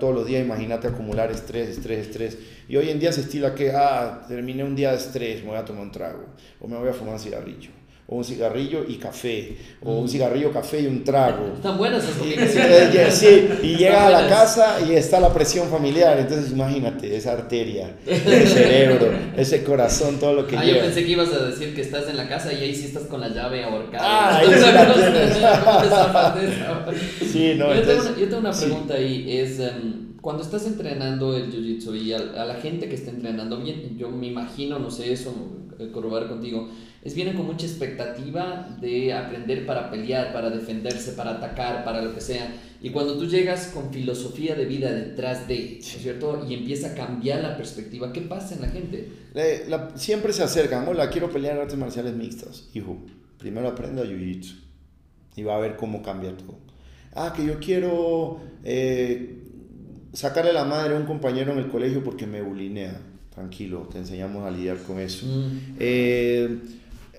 Todos 0.00 0.12
los 0.12 0.26
días 0.26 0.44
imagínate 0.44 0.88
acumular 0.88 1.30
estrés, 1.30 1.68
estrés, 1.68 2.08
estrés. 2.08 2.38
Y 2.68 2.76
hoy 2.76 2.90
en 2.90 2.98
día 2.98 3.12
se 3.12 3.20
estila 3.20 3.54
que, 3.54 3.70
ah, 3.70 4.24
terminé 4.26 4.64
un 4.64 4.74
día 4.74 4.90
de 4.90 4.96
estrés, 4.96 5.42
me 5.42 5.50
voy 5.50 5.58
a 5.58 5.64
tomar 5.64 5.84
un 5.84 5.92
trago 5.92 6.24
o 6.60 6.66
me 6.66 6.76
voy 6.76 6.88
a 6.88 6.92
fumar 6.92 7.14
un 7.14 7.20
cigarrillo 7.20 7.77
o 8.10 8.16
un 8.16 8.24
cigarrillo 8.24 8.86
y 8.88 8.94
café, 8.94 9.54
o 9.84 9.98
un 9.98 10.06
mm. 10.06 10.08
cigarrillo, 10.08 10.50
café 10.50 10.80
y 10.80 10.86
un 10.86 11.04
trago. 11.04 11.52
Están 11.54 11.76
buenas 11.76 12.02
esas 12.02 12.16
combinaciones. 12.16 13.14
Sí, 13.18 13.48
y 13.62 13.76
llegas 13.76 14.06
a 14.06 14.10
la 14.10 14.28
casa 14.28 14.78
y 14.80 14.94
está 14.94 15.20
la 15.20 15.32
presión 15.32 15.68
familiar, 15.68 16.18
entonces 16.18 16.50
imagínate 16.52 17.14
esa 17.14 17.32
arteria, 17.32 17.96
el 18.06 18.48
cerebro, 18.48 19.10
ese 19.36 19.62
corazón, 19.62 20.18
todo 20.18 20.32
lo 20.32 20.46
que 20.46 20.56
ah, 20.56 20.64
yo 20.64 20.80
pensé 20.80 21.04
que 21.04 21.10
ibas 21.12 21.32
a 21.34 21.46
decir 21.46 21.74
que 21.74 21.82
estás 21.82 22.08
en 22.08 22.16
la 22.16 22.26
casa 22.28 22.50
y 22.50 22.62
ahí 22.62 22.74
sí 22.74 22.86
estás 22.86 23.02
con 23.04 23.20
la 23.20 23.28
llave 23.28 23.62
ahorcada. 23.62 24.02
Ah, 24.02 24.38
ahí 24.38 24.46
sí 24.54 25.40
la 25.40 26.34
tienes. 26.34 27.30
sí, 27.30 27.54
no, 27.58 27.74
yo, 27.74 27.82
tengo 27.82 28.00
una, 28.00 28.16
yo 28.16 28.28
tengo 28.28 28.38
una 28.38 28.52
pregunta 28.52 28.94
ahí, 28.94 29.38
es... 29.38 29.60
Em, 29.60 30.08
cuando 30.20 30.42
estás 30.42 30.66
entrenando 30.66 31.36
el 31.36 31.50
jiu-jitsu 31.52 31.94
y 31.96 32.12
a, 32.12 32.16
a, 32.16 32.44
la 32.44 32.56
gente 32.56 32.88
que 32.88 32.96
está 32.96 33.10
entrenando 33.10 33.60
bien, 33.60 33.96
yo 33.96 34.10
me 34.10 34.26
imagino, 34.26 34.78
no 34.80 34.90
sé, 34.90 35.12
eso, 35.12 35.32
corroborar 35.92 36.28
contigo, 36.28 36.68
es 37.02 37.14
vienen 37.14 37.36
con 37.36 37.46
mucha 37.46 37.66
expectativa 37.66 38.76
de 38.80 39.12
aprender 39.12 39.64
para 39.66 39.90
pelear, 39.90 40.32
para 40.32 40.50
defenderse, 40.50 41.12
para 41.12 41.32
atacar, 41.32 41.84
para 41.84 42.02
lo 42.02 42.14
que 42.14 42.20
sea. 42.20 42.54
Y 42.80 42.90
cuando 42.90 43.16
tú 43.18 43.26
llegas 43.26 43.68
con 43.68 43.92
filosofía 43.92 44.54
de 44.54 44.64
vida 44.64 44.92
detrás 44.92 45.48
de, 45.48 45.78
cierto? 45.80 46.44
Y 46.48 46.54
empieza 46.54 46.92
a 46.92 46.94
cambiar 46.94 47.42
la 47.42 47.56
perspectiva, 47.56 48.12
¿qué 48.12 48.20
pasa 48.22 48.54
en 48.54 48.62
la 48.62 48.68
gente? 48.68 49.08
siempre 49.94 50.32
se 50.32 50.42
acercan, 50.42 50.88
hola, 50.88 51.10
quiero 51.10 51.30
pelear 51.30 51.58
artes 51.58 51.76
marciales 51.76 52.14
mixtas. 52.14 52.68
Hijo, 52.74 52.98
primero 53.38 53.68
aprenda 53.68 54.02
jiu-jitsu 54.04 54.56
y 55.36 55.42
va 55.44 55.56
a 55.56 55.60
ver 55.60 55.76
cómo 55.76 56.02
cambia 56.02 56.36
todo. 56.36 56.58
Ah, 57.14 57.32
que 57.34 57.44
yo 57.44 57.58
quiero 57.58 58.40
eh, 58.64 59.38
sacarle 60.12 60.52
la 60.52 60.64
madre 60.64 60.94
a 60.94 60.98
un 60.98 61.06
compañero 61.06 61.52
en 61.52 61.58
el 61.58 61.68
colegio 61.68 62.02
porque 62.02 62.26
me 62.26 62.42
bulinea. 62.42 63.00
Tranquilo, 63.38 63.88
te 63.92 63.98
enseñamos 63.98 64.44
a 64.44 64.50
lidiar 64.50 64.78
con 64.78 64.98
eso. 64.98 65.24
Mm. 65.24 65.76
Eh, 65.78 66.58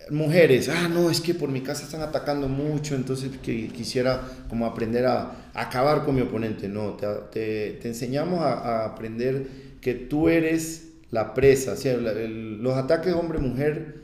mujeres, 0.09 0.67
ah, 0.67 0.89
no, 0.89 1.09
es 1.09 1.21
que 1.21 1.33
por 1.33 1.47
mi 1.47 1.61
casa 1.61 1.85
están 1.85 2.01
atacando 2.01 2.49
mucho, 2.49 2.93
entonces 2.93 3.31
que 3.41 3.69
quisiera 3.69 4.21
como 4.49 4.65
aprender 4.65 5.05
a, 5.05 5.49
acabar 5.53 6.03
con 6.03 6.15
mi 6.15 6.21
oponente. 6.21 6.67
No, 6.67 6.97
te, 7.31 7.77
te, 7.79 7.87
enseñamos 7.87 8.41
a, 8.41 8.83
aprender 8.83 9.47
que 9.79 9.93
tú 9.93 10.27
eres 10.27 10.89
la 11.09 11.33
presa. 11.33 11.75
los 11.97 12.75
ataques 12.75 13.13
hombre-mujer 13.13 14.01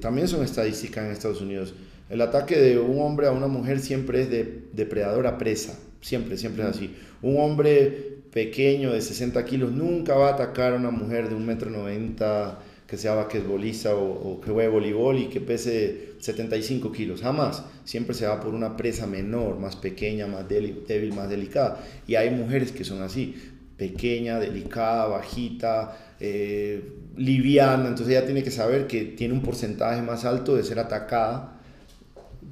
también 0.00 0.28
son 0.28 0.44
estadísticas 0.44 1.06
en 1.06 1.10
Estados 1.10 1.40
Unidos. 1.40 1.74
El 2.08 2.20
ataque 2.20 2.56
de 2.56 2.78
un 2.78 3.00
hombre 3.00 3.26
a 3.26 3.32
una 3.32 3.48
mujer 3.48 3.80
siempre 3.80 4.22
es 4.22 4.30
de 4.30 4.62
depredador 4.74 5.26
a 5.26 5.38
presa, 5.38 5.76
siempre, 6.02 6.36
siempre 6.36 6.62
es 6.62 6.68
así. 6.68 6.94
Un 7.20 7.40
hombre 7.40 8.17
pequeño 8.32 8.92
de 8.92 9.00
60 9.00 9.44
kilos 9.44 9.72
nunca 9.72 10.14
va 10.14 10.28
a 10.28 10.32
atacar 10.34 10.74
a 10.74 10.76
una 10.76 10.90
mujer 10.90 11.28
de 11.28 11.34
un 11.34 11.46
metro 11.46 11.70
90 11.70 12.58
que 12.86 12.96
sea 12.96 13.14
basquetbolista 13.14 13.94
o, 13.94 14.32
o 14.32 14.40
que 14.40 14.50
juegue 14.50 14.68
voleibol 14.68 15.18
y 15.18 15.26
que 15.26 15.40
pese 15.40 16.14
75 16.20 16.90
kilos, 16.90 17.20
jamás. 17.20 17.64
Siempre 17.84 18.14
se 18.14 18.26
va 18.26 18.40
por 18.40 18.54
una 18.54 18.76
presa 18.76 19.06
menor, 19.06 19.58
más 19.58 19.76
pequeña, 19.76 20.26
más 20.26 20.48
débil, 20.48 21.12
más 21.14 21.28
delicada. 21.28 21.84
Y 22.06 22.14
hay 22.14 22.30
mujeres 22.30 22.72
que 22.72 22.84
son 22.84 23.02
así, 23.02 23.34
pequeña, 23.76 24.38
delicada, 24.38 25.06
bajita, 25.06 25.96
eh, 26.18 26.82
liviana, 27.16 27.88
entonces 27.88 28.08
ella 28.08 28.24
tiene 28.24 28.42
que 28.42 28.50
saber 28.50 28.86
que 28.86 29.04
tiene 29.04 29.34
un 29.34 29.42
porcentaje 29.42 30.02
más 30.02 30.24
alto 30.24 30.56
de 30.56 30.64
ser 30.64 30.78
atacada 30.78 31.57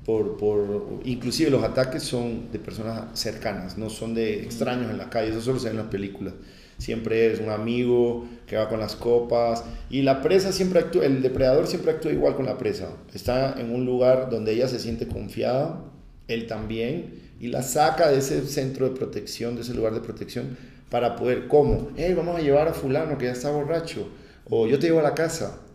por, 0.07 0.37
por, 0.37 1.01
inclusive 1.05 1.51
los 1.51 1.65
ataques 1.65 2.05
son 2.05 2.53
de 2.53 2.61
personas 2.61 3.19
cercanas, 3.19 3.77
no 3.77 3.91
son 3.91 4.15
de 4.15 4.45
extraños 4.45 4.89
en 4.89 4.99
la 4.99 5.11
calle, 5.11 5.31
eso 5.31 5.41
solo 5.41 5.59
se 5.59 5.65
ve 5.65 5.73
en 5.73 5.79
las 5.79 5.89
películas. 5.89 6.35
Siempre 6.79 7.33
es 7.33 7.41
un 7.41 7.51
amigo 7.51 8.25
que 8.47 8.57
va 8.57 8.69
con 8.69 8.79
las 8.79 8.95
copas 8.95 9.65
y 9.91 10.03
la 10.03 10.23
presa 10.23 10.53
siempre 10.53 10.79
actúa, 10.79 11.05
el 11.05 11.23
depredador 11.23 11.67
siempre 11.67 11.91
actúa 11.91 12.13
igual 12.13 12.37
con 12.37 12.47
la 12.47 12.57
presa. 12.57 12.91
Está 13.13 13.59
en 13.59 13.75
un 13.75 13.85
lugar 13.85 14.31
donde 14.31 14.53
ella 14.53 14.69
se 14.69 14.79
siente 14.79 15.09
confiada, 15.09 15.83
él 16.29 16.47
también, 16.47 17.23
y 17.41 17.49
la 17.49 17.63
saca 17.63 18.09
de 18.09 18.19
ese 18.19 18.47
centro 18.47 18.89
de 18.89 18.95
protección, 18.95 19.57
de 19.57 19.63
ese 19.63 19.75
lugar 19.75 19.93
de 19.93 20.01
protección, 20.01 20.57
para 20.89 21.17
poder, 21.17 21.49
¿cómo? 21.49 21.89
Hey, 21.97 22.15
vamos 22.17 22.37
a 22.37 22.43
llevar 22.43 22.69
a 22.69 22.75
fulano 22.75 23.19
que 23.19 23.25
ya 23.25 23.33
está 23.33 23.51
borracho, 23.51 24.09
o 24.49 24.69
yo 24.69 24.79
te 24.79 24.87
llevo 24.87 25.01
a 25.01 25.03
la 25.03 25.15
casa. 25.15 25.66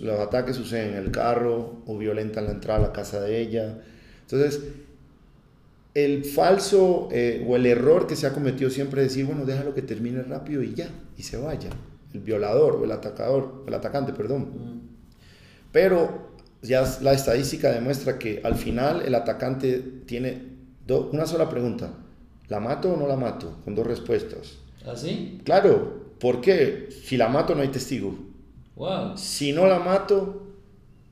Los 0.00 0.20
ataques 0.20 0.56
suceden 0.56 0.90
en 0.90 0.96
el 0.96 1.10
carro 1.10 1.82
o 1.86 1.98
violentan 1.98 2.44
la 2.44 2.52
entrada 2.52 2.78
a 2.78 2.82
la 2.88 2.92
casa 2.92 3.20
de 3.20 3.40
ella. 3.40 3.78
Entonces, 4.22 4.60
el 5.94 6.24
falso 6.24 7.08
eh, 7.12 7.44
o 7.46 7.56
el 7.56 7.66
error 7.66 8.06
que 8.06 8.16
se 8.16 8.26
ha 8.26 8.32
cometido 8.32 8.70
siempre 8.70 9.02
es 9.02 9.08
decir, 9.08 9.26
bueno, 9.26 9.44
déjalo 9.44 9.74
que 9.74 9.82
termine 9.82 10.22
rápido 10.22 10.62
y 10.62 10.74
ya, 10.74 10.88
y 11.18 11.22
se 11.22 11.36
vaya. 11.36 11.70
El 12.14 12.20
violador 12.20 12.76
o 12.76 12.84
el 12.84 12.92
atacador, 12.92 13.64
el 13.66 13.74
atacante, 13.74 14.12
perdón. 14.12 14.40
Mm. 14.42 14.80
Pero 15.72 16.32
ya 16.62 16.84
la 17.02 17.12
estadística 17.12 17.72
demuestra 17.72 18.18
que 18.18 18.40
al 18.44 18.54
final 18.54 19.02
el 19.02 19.14
atacante 19.14 19.78
tiene 20.06 20.52
una 21.12 21.26
sola 21.26 21.48
pregunta. 21.48 21.92
¿La 22.48 22.60
mato 22.60 22.92
o 22.92 22.96
no 22.96 23.06
la 23.06 23.16
mato? 23.16 23.58
Con 23.64 23.74
dos 23.74 23.86
respuestas. 23.86 24.58
¿Así? 24.86 25.38
¿Ah, 25.38 25.42
claro. 25.44 26.02
¿Por 26.20 26.40
qué? 26.40 26.88
Si 27.04 27.16
la 27.16 27.28
mato 27.28 27.54
no 27.54 27.62
hay 27.62 27.68
testigo. 27.68 28.14
Wow. 28.76 29.16
Si 29.16 29.52
no 29.52 29.66
la 29.66 29.78
mato, 29.78 30.42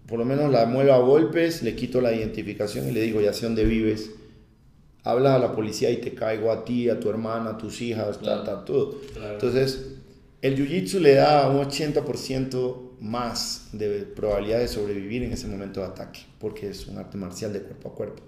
por 0.07 0.19
lo 0.19 0.25
menos 0.25 0.51
la 0.51 0.67
muevo 0.67 0.93
a 0.93 0.99
golpes, 0.99 1.63
le 1.63 1.75
quito 1.77 2.01
la 2.01 2.13
identificación 2.13 2.89
y 2.89 2.93
le 2.93 3.03
digo, 3.03 3.21
ya 3.21 3.33
sé 3.33 3.47
dónde 3.47 3.65
vives 3.65 4.11
hablas 5.05 5.37
a 5.37 5.39
la 5.39 5.53
policía 5.53 5.91
y 5.91 5.99
te 5.99 6.15
caigo 6.15 6.53
a 6.53 6.65
ti, 6.65 6.89
a 6.89 7.01
tu 7.01 7.09
hermana, 7.09 7.51
a 7.51 7.59
tus 7.59 7.81
hijas, 7.81 8.19
todo. 8.67 8.97
Entonces, 9.33 9.95
el 10.43 10.57
jiu-jitsu 10.57 11.01
le 11.01 11.15
da 11.15 11.49
un 11.49 11.65
80% 11.65 12.91
más 13.01 13.69
de 13.73 14.03
probabilidad 14.03 14.59
de 14.59 14.69
sobrevivir 14.69 15.23
en 15.23 15.33
ese 15.33 15.47
momento 15.47 15.81
de 15.81 15.87
ataque, 15.87 16.21
porque 16.39 16.69
es 16.69 16.87
un 16.87 16.99
arte 16.99 17.17
marcial 17.17 17.53
de 17.53 17.63
cuerpo 17.63 17.89
a 17.89 17.95
cuerpo. 17.95 18.23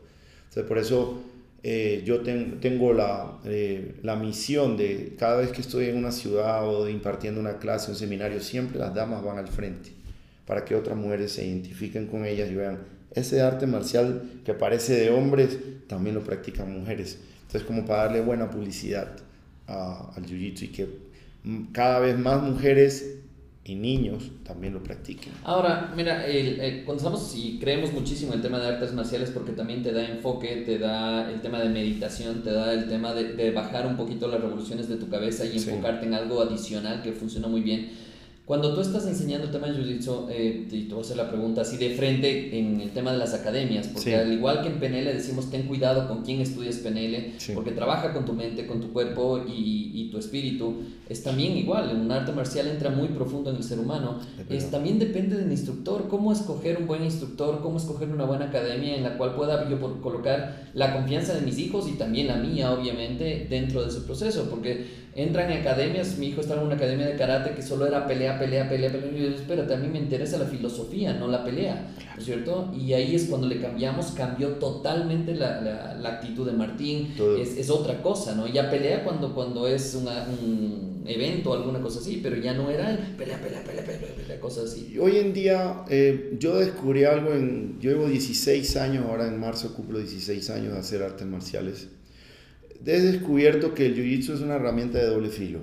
Entonces, 0.49 0.65
por 0.65 0.79
eso 0.79 1.23
eh, 1.64 2.02
yo 2.04 2.23
tengo 2.23 2.92
la, 2.92 3.38
eh, 3.45 3.95
la 4.02 4.16
misión 4.16 4.76
de 4.76 5.14
cada 5.16 5.37
vez 5.37 5.52
que 5.52 5.61
estoy 5.61 5.87
en 5.87 5.97
una 5.97 6.11
ciudad 6.11 6.69
o 6.69 6.88
impartiendo 6.88 7.40
una 7.40 7.59
clase, 7.59 7.90
un 7.90 7.97
seminario, 7.97 8.40
siempre 8.40 8.78
las 8.78 8.95
damas 8.95 9.23
van 9.23 9.38
al 9.38 9.49
frente 9.49 9.90
para 10.47 10.64
que 10.64 10.75
otras 10.75 10.97
mujeres 10.97 11.33
se 11.33 11.47
identifiquen 11.47 12.09
con 12.09 12.26
ellas 12.26 12.50
y 12.50 12.54
vean, 12.54 12.81
ese 13.14 13.42
arte 13.42 13.66
marcial 13.66 14.23
que 14.45 14.54
parece 14.54 14.95
de 14.95 15.11
hombres, 15.11 15.59
también 15.87 16.14
lo 16.16 16.25
practican 16.25 16.73
mujeres. 16.73 17.21
Entonces, 17.42 17.62
como 17.62 17.85
para 17.85 18.04
darle 18.04 18.23
buena 18.23 18.50
publicidad 18.50 19.16
al 19.66 20.26
jiu-jitsu 20.26 20.62
y 20.64 20.69
que 20.69 20.88
cada 21.73 22.00
vez 22.00 22.19
más 22.19 22.42
mujeres 22.42 23.22
y 23.64 23.76
niños 23.76 24.31
también 24.42 24.75
lo 24.75 24.83
practiquen. 24.83 25.33
Ahora, 25.45 25.92
mira, 25.95 26.26
el, 26.26 26.85
cuando 26.85 26.97
estamos 26.97 27.33
y 27.37 27.59
creemos 27.61 27.92
muchísimo 27.92 28.33
en 28.33 28.38
el 28.38 28.42
tema 28.42 28.59
de 28.59 28.66
artes 28.66 28.92
marciales 28.92 29.31
porque 29.31 29.52
también 29.52 29.83
te 29.83 29.92
da 29.92 30.04
enfoque, 30.04 30.62
te 30.66 30.78
da 30.78 31.31
el 31.31 31.40
tema 31.40 31.61
de 31.61 31.69
meditación, 31.69 32.42
te 32.42 32.50
da 32.52 32.73
el 32.73 32.88
tema 32.88 33.14
de, 33.14 33.50
bajar 33.52 33.87
un 33.87 33.97
poquito 33.97 34.26
las 34.26 34.40
revoluciones 34.40 34.88
de 34.88 34.97
tu 34.97 35.09
cabeza 35.09 35.45
y 35.45 35.57
enfocarte 35.59 36.07
en 36.07 36.14
algo 36.14 36.40
adicional 36.40 37.02
que 37.02 37.12
funciona 37.12 37.47
muy 37.47 37.61
bien 37.61 37.90
cuando 38.45 38.75
tú 38.75 38.81
estás 38.81 39.07
enseñando 39.07 39.47
el 39.47 39.53
tema 39.53 39.69
de 39.69 39.75
Jiu-Jitsu, 39.75 40.27
eh, 40.29 40.67
y 40.69 40.83
te 40.83 40.95
voy 40.95 40.99
a 40.99 41.07
hacer 41.07 41.17
la 41.17 41.29
pregunta 41.29 41.61
así 41.61 41.77
de 41.77 41.95
frente 41.95 42.59
en 42.59 42.81
el 42.81 42.91
tema 42.91 43.13
de 43.13 43.19
las 43.19 43.35
academias, 43.35 43.87
porque 43.87 44.17
al 44.17 44.33
igual 44.33 44.63
que 44.63 44.69
en 44.69 44.81
PNL 44.81 45.05
decimos 45.15 45.49
ten 45.49 45.69
cuidado 45.69 46.09
con 46.09 46.25
quién 46.25 46.41
estudias 46.41 46.77
PNL, 46.77 47.35
porque 47.55 47.71
trabaja 47.71 48.13
con 48.13 48.25
tu 48.25 48.33
mente, 48.33 48.67
con 48.67 48.81
tu 48.81 48.93
cuerpo 48.93 49.45
y, 49.47 49.93
y, 49.95 50.11
tu 50.11 50.19
espíritu, 50.19 50.75
es 51.09 51.23
también 51.23 51.57
igual, 51.57 51.91
en 51.91 52.01
un 52.01 52.11
arte 52.11 52.33
marcial 52.33 52.67
entra 52.67 52.91
muy 52.91 53.09
profundo 53.09 53.51
en 53.51 53.57
el 53.57 53.63
ser 53.63 53.79
humano, 53.79 54.19
es, 54.51 54.71
también 54.71 54.99
depende 54.99 55.37
del 55.37 55.51
instructor, 55.51 56.09
cómo 56.09 56.33
escoger 56.33 56.79
un 56.79 56.89
buen 56.89 57.05
instructor, 57.05 57.61
cómo 57.63 57.79
escoger 57.79 58.09
una 58.09 58.25
buena 58.25 58.47
academia 58.47 58.97
en 58.97 59.05
la 59.05 59.17
cual 59.17 59.37
pueda 59.37 59.69
yo 59.71 59.81
colocar 60.03 60.71
la 60.75 60.93
confianza 60.93 61.33
de 61.35 61.43
mis 61.43 61.59
hijos 61.59 61.89
y 61.89 61.93
también 61.93 62.27
la 62.27 62.37
mía, 62.37 62.73
obviamente, 62.73 63.47
dentro 63.49 63.83
de 63.83 63.89
ese 63.89 64.01
proceso, 64.01 64.49
porque 64.51 65.02
entran 65.14 65.50
en 65.50 65.61
academias, 65.61 66.16
mi 66.16 66.28
hijo 66.28 66.40
estaba 66.40 66.61
en 66.61 66.69
una 66.69 66.76
academia 66.76 67.07
de 67.07 67.16
karate 67.16 67.50
que 67.50 67.62
solo 67.62 67.87
era 67.87 68.07
pelea, 68.07 68.38
pelea, 68.38 68.69
pelea, 68.69 68.90
pelea, 68.90 69.11
y 69.11 69.19
yo 69.19 69.25
digo, 69.26 69.37
espérate, 69.37 69.75
a 69.75 69.76
mí 69.76 69.88
me 69.88 69.99
interesa 69.99 70.38
la 70.38 70.47
filosofía, 70.47 71.12
no 71.12 71.28
la 71.28 71.45
pelea, 71.45 71.95
¿no 72.14 72.19
es 72.19 72.25
cierto? 72.25 72.73
Y 72.75 72.95
ahí 72.95 73.14
es 73.14 73.26
cuando 73.26 73.47
le 73.47 73.61
cambiamos, 73.61 74.12
cambió 74.12 74.52
totalmente 74.54 75.35
la, 75.35 75.61
la, 75.61 75.95
la 75.95 76.09
actitud 76.09 76.47
de 76.47 76.52
Martín, 76.52 77.14
es, 77.38 77.59
es, 77.59 77.69
otra 77.69 78.00
cosa, 78.02 78.35
¿no? 78.35 78.47
Ya 78.47 78.71
pelea 78.71 79.04
cuando, 79.04 79.35
cuando 79.35 79.69
es 79.69 79.95
una, 79.95 80.26
un 80.28 81.04
evento, 81.07 81.52
alguna 81.52 81.81
cosa 81.81 82.00
así, 82.00 82.21
pero 82.23 82.37
ya 82.37 82.54
no 82.54 82.71
era 82.71 82.87
pelea, 83.19 83.38
pelea, 83.38 83.62
pelea, 83.64 83.85
pelea, 83.85 84.14
pelea, 84.16 84.40
cosas 84.40 84.73
así. 84.73 84.97
Hoy 84.99 85.19
en 85.19 85.35
día 85.35 85.85
eh, 85.90 86.37
yo 86.38 86.57
descubrí 86.57 87.04
algo 87.04 87.35
en, 87.35 87.78
yo 87.81 87.90
llevo 87.90 88.07
16 88.07 88.76
años, 88.76 89.04
ahora 89.07 89.26
en 89.26 89.38
marzo 89.38 89.75
cumplo 89.75 89.99
16 89.99 90.49
años 90.50 90.73
de 90.73 90.78
hacer 90.78 91.02
artes 91.02 91.26
marciales 91.26 91.88
he 92.87 93.01
descubierto 93.01 93.75
que 93.75 93.87
el 93.87 93.97
jiu-jitsu 93.97 94.35
es 94.35 94.41
una 94.41 94.57
herramienta 94.57 94.99
de 94.99 95.07
doble 95.07 95.29
filo. 95.29 95.61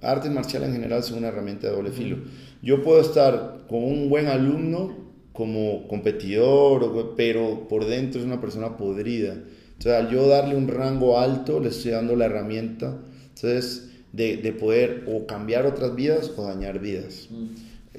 Artes 0.00 0.30
marciales 0.30 0.68
en 0.68 0.74
general 0.76 1.02
son 1.02 1.18
una 1.18 1.28
herramienta 1.28 1.68
de 1.68 1.74
doble 1.74 1.90
filo. 1.90 2.18
Yo 2.62 2.82
puedo 2.82 3.00
estar 3.00 3.66
con 3.68 3.82
un 3.84 4.08
buen 4.08 4.26
alumno 4.26 4.96
como 5.32 5.86
competidor, 5.88 7.14
pero 7.16 7.68
por 7.68 7.86
dentro 7.86 8.20
es 8.20 8.26
una 8.26 8.40
persona 8.40 8.76
podrida. 8.76 9.32
Entonces, 9.32 9.92
al 9.92 10.10
yo 10.10 10.26
darle 10.26 10.56
un 10.56 10.68
rango 10.68 11.18
alto, 11.18 11.60
le 11.60 11.68
estoy 11.68 11.92
dando 11.92 12.16
la 12.16 12.26
herramienta 12.26 12.98
entonces, 13.28 13.90
de, 14.12 14.38
de 14.38 14.52
poder 14.52 15.04
o 15.06 15.26
cambiar 15.26 15.66
otras 15.66 15.94
vidas 15.94 16.32
o 16.36 16.44
dañar 16.44 16.80
vidas. 16.80 17.28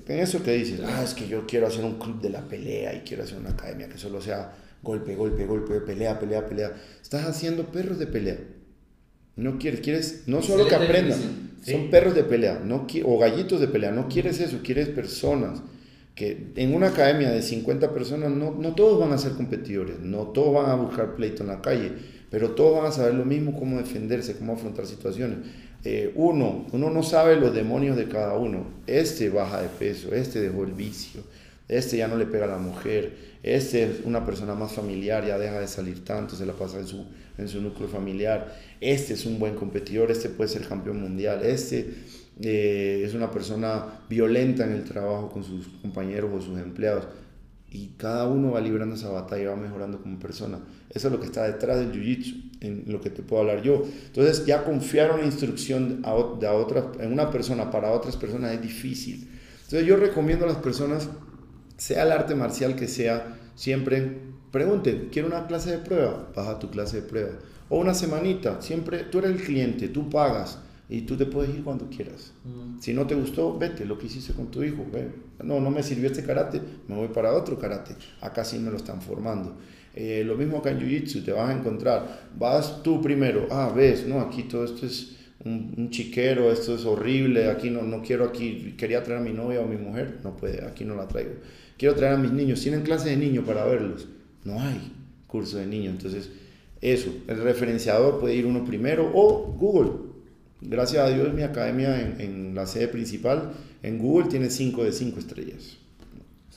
En 0.05 0.19
eso 0.19 0.43
que 0.43 0.53
dices, 0.53 0.81
ah, 0.83 1.03
es 1.03 1.13
que 1.13 1.27
yo 1.27 1.45
quiero 1.45 1.67
hacer 1.67 1.85
un 1.85 1.99
club 1.99 2.19
de 2.19 2.29
la 2.29 2.41
pelea 2.41 2.95
y 2.95 3.01
quiero 3.01 3.23
hacer 3.23 3.37
una 3.37 3.51
academia 3.51 3.87
que 3.87 3.97
solo 3.97 4.19
sea 4.21 4.51
golpe, 4.83 5.15
golpe, 5.15 5.45
golpe, 5.45 5.81
pelea, 5.81 6.19
pelea, 6.19 6.45
pelea. 6.45 6.73
Estás 7.01 7.25
haciendo 7.25 7.65
perros 7.65 7.99
de 7.99 8.07
pelea. 8.07 8.37
No 9.35 9.57
quieres, 9.57 9.79
quieres 9.81 10.23
no 10.27 10.41
solo 10.41 10.67
que 10.67 10.75
aprendan, 10.75 11.19
son 11.63 11.89
perros 11.89 12.13
de 12.13 12.23
pelea, 12.23 12.61
no 12.63 12.85
o 13.05 13.17
gallitos 13.17 13.61
de 13.61 13.67
pelea, 13.67 13.91
no 13.91 14.09
quieres 14.09 14.39
eso, 14.41 14.59
quieres 14.63 14.89
personas 14.89 15.61
que 16.13 16.51
en 16.57 16.73
una 16.73 16.87
academia 16.87 17.31
de 17.31 17.41
50 17.41 17.93
personas 17.93 18.31
no, 18.31 18.51
no 18.51 18.75
todos 18.75 18.99
van 18.99 19.13
a 19.13 19.17
ser 19.17 19.33
competidores, 19.33 19.99
no 19.99 20.27
todos 20.27 20.53
van 20.53 20.69
a 20.69 20.75
buscar 20.75 21.15
pleito 21.15 21.43
en 21.43 21.47
la 21.47 21.61
calle, 21.61 21.93
pero 22.29 22.51
todos 22.51 22.77
van 22.77 22.87
a 22.87 22.91
saber 22.91 23.13
lo 23.13 23.23
mismo, 23.23 23.57
cómo 23.57 23.77
defenderse, 23.77 24.35
cómo 24.35 24.53
afrontar 24.53 24.85
situaciones. 24.85 25.37
Eh, 25.85 26.11
uno, 26.15 26.67
uno 26.73 26.89
no 26.89 27.03
sabe 27.03 27.37
los 27.37 27.53
demonios 27.53 27.95
de 27.95 28.09
cada 28.09 28.35
uno. 28.35 28.65
Este 28.85 29.29
baja 29.29 29.61
de 29.61 29.69
peso, 29.69 30.13
este 30.13 30.41
dejó 30.41 30.65
el 30.65 30.73
vicio, 30.73 31.21
este 31.69 31.97
ya 31.97 32.07
no 32.07 32.17
le 32.17 32.25
pega 32.25 32.45
a 32.45 32.49
la 32.49 32.57
mujer, 32.57 33.15
este 33.41 33.83
es 33.83 34.01
una 34.03 34.25
persona 34.25 34.55
más 34.55 34.73
familiar, 34.73 35.25
ya 35.25 35.37
deja 35.37 35.59
de 35.59 35.67
salir 35.67 36.03
tanto, 36.03 36.35
se 36.35 36.45
la 36.45 36.53
pasa 36.53 36.79
en 36.79 36.87
su, 36.87 37.05
en 37.37 37.47
su 37.47 37.61
núcleo 37.61 37.87
familiar, 37.87 38.53
este 38.81 39.13
es 39.13 39.25
un 39.25 39.39
buen 39.39 39.55
competidor, 39.55 40.11
este 40.11 40.29
puede 40.29 40.49
ser 40.49 40.67
campeón 40.67 40.99
mundial, 40.99 41.45
este 41.45 41.93
eh, 42.41 43.03
es 43.05 43.13
una 43.13 43.29
persona 43.29 44.01
violenta 44.09 44.63
en 44.63 44.71
el 44.71 44.83
trabajo 44.83 45.29
con 45.29 45.43
sus 45.43 45.67
compañeros 45.81 46.31
o 46.33 46.41
sus 46.41 46.57
empleados. 46.57 47.07
Y 47.71 47.89
cada 47.97 48.27
uno 48.27 48.51
va 48.51 48.61
librando 48.61 48.95
esa 48.95 49.09
batalla 49.09 49.43
y 49.43 49.45
va 49.45 49.55
mejorando 49.55 50.01
como 50.01 50.17
persona. 50.17 50.59
Eso 50.89 51.07
es 51.07 51.13
lo 51.13 51.19
que 51.19 51.27
está 51.27 51.43
detrás 51.43 51.77
del 51.77 51.91
jiu-jitsu, 51.91 52.57
en 52.61 52.85
lo 52.87 52.99
que 52.99 53.11
te 53.11 53.21
puedo 53.21 53.41
hablar 53.43 53.61
yo. 53.61 53.85
Entonces, 54.07 54.43
ya 54.45 54.63
confiar 54.63 55.11
una 55.11 55.23
instrucción 55.23 56.01
a, 56.03 56.09
a 56.09 56.53
otra, 56.53 56.91
en 56.99 57.13
una 57.13 57.29
persona 57.29 57.69
para 57.69 57.91
otras 57.91 58.15
personas 58.15 58.53
es 58.53 58.61
difícil. 58.61 59.29
Entonces, 59.65 59.87
yo 59.87 59.97
recomiendo 59.97 60.45
a 60.45 60.47
las 60.47 60.57
personas 60.57 61.09
sea 61.79 62.03
el 62.03 62.11
arte 62.11 62.35
marcial 62.35 62.75
que 62.75 62.87
sea, 62.87 63.37
siempre 63.55 64.17
pregunten, 64.51 65.09
¿quiero 65.11 65.27
una 65.29 65.47
clase 65.47 65.71
de 65.71 65.77
prueba? 65.79 66.29
Baja 66.35 66.59
tu 66.59 66.69
clase 66.69 67.01
de 67.01 67.07
prueba. 67.07 67.31
O 67.69 67.79
una 67.79 67.93
semanita, 67.93 68.61
siempre 68.61 68.99
tú 69.03 69.19
eres 69.19 69.31
el 69.31 69.41
cliente, 69.41 69.87
tú 69.87 70.09
pagas 70.09 70.59
y 70.89 71.01
tú 71.01 71.15
te 71.15 71.25
puedes 71.25 71.55
ir 71.55 71.63
cuando 71.63 71.89
quieras. 71.89 72.33
Mm. 72.43 72.79
Si 72.79 72.93
no 72.93 73.07
te 73.07 73.15
gustó, 73.15 73.57
vete, 73.57 73.85
lo 73.85 73.97
que 73.97 74.07
hiciste 74.07 74.33
con 74.33 74.51
tu 74.51 74.63
hijo. 74.63 74.85
No, 75.43 75.59
no 75.59 75.69
me 75.69 75.83
sirvió 75.83 76.07
este 76.07 76.23
karate, 76.23 76.61
me 76.87 76.95
voy 76.95 77.07
para 77.09 77.33
otro 77.33 77.57
karate. 77.57 77.95
Acá 78.21 78.43
sí 78.43 78.57
me 78.59 78.71
lo 78.71 78.77
están 78.77 79.01
formando. 79.01 79.55
Eh, 79.95 80.23
lo 80.25 80.35
mismo 80.35 80.57
acá 80.57 80.71
en 80.71 80.79
Jiu-Jitsu, 80.79 81.23
te 81.23 81.31
vas 81.31 81.49
a 81.49 81.53
encontrar, 81.53 82.29
vas 82.37 82.83
tú 82.83 83.01
primero, 83.01 83.47
ah, 83.49 83.71
ves, 83.75 84.07
no, 84.07 84.21
aquí 84.21 84.43
todo 84.43 84.63
esto 84.63 84.85
es 84.85 85.15
un, 85.43 85.73
un, 85.77 85.89
chiquero, 85.89 86.51
esto 86.51 86.75
es 86.75 86.85
horrible, 86.85 87.49
aquí 87.49 87.69
no, 87.69 87.81
no 87.81 88.01
quiero 88.01 88.25
aquí, 88.25 88.75
quería 88.77 89.03
traer 89.03 89.19
a 89.19 89.23
mi 89.23 89.33
novia 89.33 89.61
o 89.61 89.65
a 89.65 89.67
mi 89.67 89.77
mujer, 89.77 90.19
no 90.23 90.35
puede, 90.37 90.63
aquí 90.63 90.85
no 90.85 90.95
la 90.95 91.07
traigo. 91.07 91.31
Quiero 91.79 91.95
traer 91.95 92.15
a 92.15 92.17
mis 92.17 92.31
niños, 92.31 92.61
tienen 92.61 92.83
clase 92.83 93.09
de 93.09 93.17
niños 93.17 93.45
para 93.45 93.65
verlos, 93.65 94.05
no 94.43 94.61
hay 94.61 94.91
curso 95.27 95.57
de 95.57 95.65
niños, 95.65 95.93
entonces 95.93 96.29
eso, 96.81 97.09
el 97.27 97.41
referenciador 97.41 98.19
puede 98.19 98.35
ir 98.35 98.45
uno 98.45 98.65
primero 98.65 99.09
o 99.13 99.55
Google. 99.57 99.91
Gracias 100.61 101.01
a 101.01 101.09
Dios 101.09 101.33
mi 101.33 101.41
academia 101.41 102.01
en, 102.01 102.19
en 102.19 102.53
la 102.53 102.67
sede 102.67 102.89
principal, 102.89 103.53
en 103.81 103.97
Google 103.97 104.27
tiene 104.27 104.49
5 104.49 104.83
de 104.83 104.91
5 104.91 105.19
estrellas. 105.19 105.77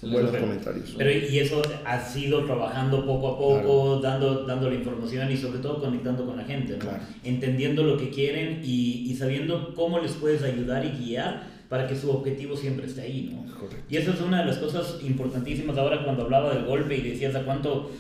Buenos 0.03 0.37
comentarios. 0.37 0.95
Pero 0.99 1.13
y 1.13 1.39
eso 1.39 1.63
ha 1.85 2.01
sido 2.01 2.45
trabajando 2.45 3.07
poco 3.07 3.29
a 3.29 3.39
poco, 3.39 4.01
dando, 4.01 4.45
dando 4.45 4.69
la 4.69 4.75
información 4.75 5.31
y 5.31 5.37
sobre 5.37 5.61
todo 5.61 5.81
conectando 5.81 6.27
con 6.27 6.37
la 6.37 6.43
gente, 6.43 6.77
¿no? 6.77 6.91
entendiendo 7.23 7.85
lo 7.85 7.97
que 7.97 8.11
quieren 8.11 8.63
y, 8.65 9.09
y, 9.09 9.15
sabiendo 9.15 9.73
cómo 9.75 10.01
les 10.01 10.13
puedes 10.15 10.43
ayudar 10.43 10.85
y 10.85 10.91
guiar 10.91 11.52
para 11.73 11.87
que 11.87 11.97
su 11.97 12.11
objetivo 12.11 12.55
siempre 12.55 12.85
esté 12.85 13.01
ahí. 13.01 13.35
¿no? 13.35 13.51
Y 13.89 13.97
eso 13.97 14.11
es 14.13 14.21
una 14.21 14.41
de 14.41 14.45
las 14.45 14.59
cosas 14.59 14.99
importantísimas 15.03 15.79
ahora 15.79 16.05
cuando 16.05 16.25
hablaba 16.25 16.53
del 16.53 16.67
golpe 16.67 16.99
y 16.99 17.01
decías 17.01 17.35
a 17.35 17.47
cuánto, 17.47 17.91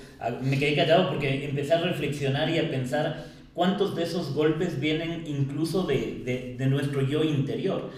me 0.43 0.59
quedé 0.59 0.77
callado 0.77 1.09
porque 1.09 1.47
empecé 1.47 1.73
a 1.73 1.81
reflexionar 1.81 2.51
y 2.51 2.59
a 2.59 2.71
pensar 2.71 3.25
cuántos 3.55 3.97
de 3.97 4.03
esos 4.03 4.35
golpes 4.35 4.79
vienen 4.79 5.25
incluso 5.27 5.85
de, 5.85 6.21
de, 6.23 6.57
de 6.59 6.67
nuestro 6.67 7.01
yo 7.01 7.25
interior. 7.25 7.89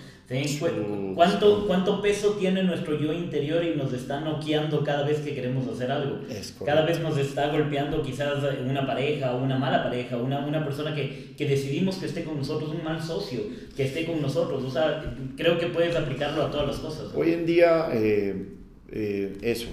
¿Cuánto, 1.15 1.67
¿Cuánto 1.67 2.01
peso 2.01 2.31
tiene 2.39 2.63
nuestro 2.63 2.99
yo 2.99 3.13
interior 3.13 3.63
y 3.63 3.77
nos 3.77 3.93
está 3.93 4.21
noqueando 4.21 4.83
cada 4.83 5.07
vez 5.07 5.19
que 5.19 5.35
queremos 5.35 5.69
hacer 5.69 5.91
algo? 5.91 6.21
cada 6.65 6.87
vez 6.87 7.01
nos 7.01 7.19
está 7.19 7.53
golpeando 7.53 8.03
quizás 8.03 8.43
una 8.67 8.87
pareja, 8.87 9.35
una 9.35 9.59
mala 9.59 9.83
pareja, 9.83 10.17
una, 10.17 10.47
una 10.47 10.65
persona 10.65 10.95
que, 10.95 11.35
que, 11.37 11.47
decidimos 11.47 11.97
que 11.97 12.07
esté 12.07 12.25
con 12.25 12.39
nosotros, 12.39 12.71
un 12.71 12.83
mal 12.83 13.03
socio, 13.03 13.41
que 13.77 13.85
esté 13.85 14.07
con 14.07 14.23
nosotros. 14.23 14.65
O 14.65 14.71
sea, 14.71 15.15
creo 15.37 15.59
que 15.59 15.67
puedes 15.67 15.95
aplicarlo 15.95 16.45
a 16.45 16.51
todas 16.51 16.69
las 16.69 16.77
cosas. 16.79 17.13
Hoy 17.15 17.33
en 17.33 17.45
día, 17.45 17.89
eh, 17.93 18.49
eh, 18.91 19.37
eso, 19.43 19.69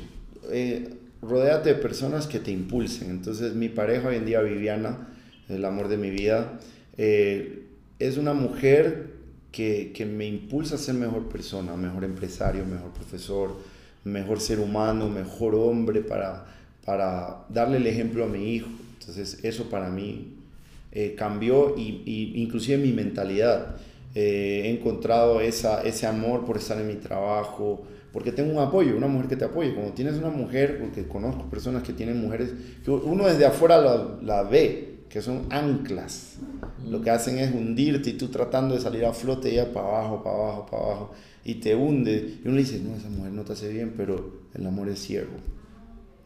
eh, 0.51 0.89
rodéate 1.22 1.70
de 1.70 1.75
personas 1.75 2.27
que 2.27 2.39
te 2.39 2.51
impulsen. 2.51 3.10
Entonces, 3.10 3.53
mi 3.53 3.70
pareja 3.70 4.10
hoy 4.10 4.17
en 4.17 4.25
día, 4.25 4.41
Viviana, 4.41 5.08
el 5.48 5.63
amor 5.65 5.88
de 5.88 5.98
mi 5.98 6.10
vida, 6.10 6.60
eh, 6.98 7.67
es 8.00 8.17
una 8.17 8.34
mujer 8.34 9.20
que, 9.51 10.05
me 10.05 10.25
impulsa 10.25 10.75
a 10.75 10.77
ser 10.77 10.96
mejor 10.96 11.27
persona, 11.27 11.75
mejor 11.75 12.03
empresario, 12.03 12.65
mejor 12.65 12.91
profesor, 12.91 13.58
mejor 14.03 14.39
ser 14.39 14.60
humano, 14.60 15.10
mejor 15.10 15.55
hombre 15.55 16.01
para, 16.01 16.46
para 16.86 17.46
darle 17.50 17.77
el 17.77 17.88
ejemplo 17.88 18.24
a 18.24 18.27
mi 18.27 18.55
hijo. 18.55 18.70
Entonces 19.00 19.39
eso 19.43 19.70
para 19.70 19.89
mí 19.89 20.38
eh, 20.91 21.15
cambió 21.17 21.75
y, 21.77 22.34
inclusive 22.36 22.77
mi 22.77 22.93
mentalidad. 22.93 23.75
Eh, 24.15 24.63
he 24.65 24.70
encontrado 24.70 25.41
esa, 25.41 25.81
ese 25.84 26.05
amor 26.08 26.46
por 26.46 26.58
estar 26.58 26.79
en 26.79 26.88
mi 26.88 26.96
trabajo, 26.96 27.86
porque 28.12 28.31
tengo 28.31 28.51
un 28.51 28.60
apoyo, 28.60 28.96
una 28.96 29.08
mujer 29.08 29.29
que 29.29 29.36
te 29.38 29.46
apoye. 29.46 29.74
Cuando 29.74 29.93
tienes 29.93 30.15
una 30.15 30.29
mujer, 30.29 30.79
porque 30.79 31.08
conozco 31.08 31.50
personas 31.50 31.84
que 31.84 31.93
tienen 31.93 32.22
mujeres, 32.22 32.53
que 32.84 32.91
uno 32.91 33.25
desde 33.25 33.46
afuera 33.46 33.81
la 34.22 34.43
ve, 34.43 34.90
que 35.11 35.21
son 35.21 35.45
anclas. 35.49 36.37
Lo 36.89 37.01
que 37.01 37.09
hacen 37.09 37.37
es 37.37 37.53
hundirte 37.53 38.11
y 38.11 38.13
tú 38.13 38.29
tratando 38.29 38.75
de 38.75 38.81
salir 38.81 39.05
a 39.05 39.13
flote 39.13 39.51
ella 39.51 39.73
para 39.73 39.87
abajo, 39.87 40.23
para 40.23 40.35
abajo, 40.35 40.65
para 40.69 40.83
abajo 40.83 41.11
y 41.43 41.55
te 41.55 41.75
hunde. 41.75 42.39
Y 42.43 42.47
uno 42.47 42.57
dice, 42.57 42.79
no, 42.79 42.95
esa 42.95 43.09
mujer 43.09 43.31
no 43.33 43.43
te 43.43 43.53
hace 43.53 43.71
bien, 43.71 43.93
pero 43.97 44.41
el 44.53 44.65
amor 44.65 44.89
es 44.89 44.99
ciego. 44.99 45.31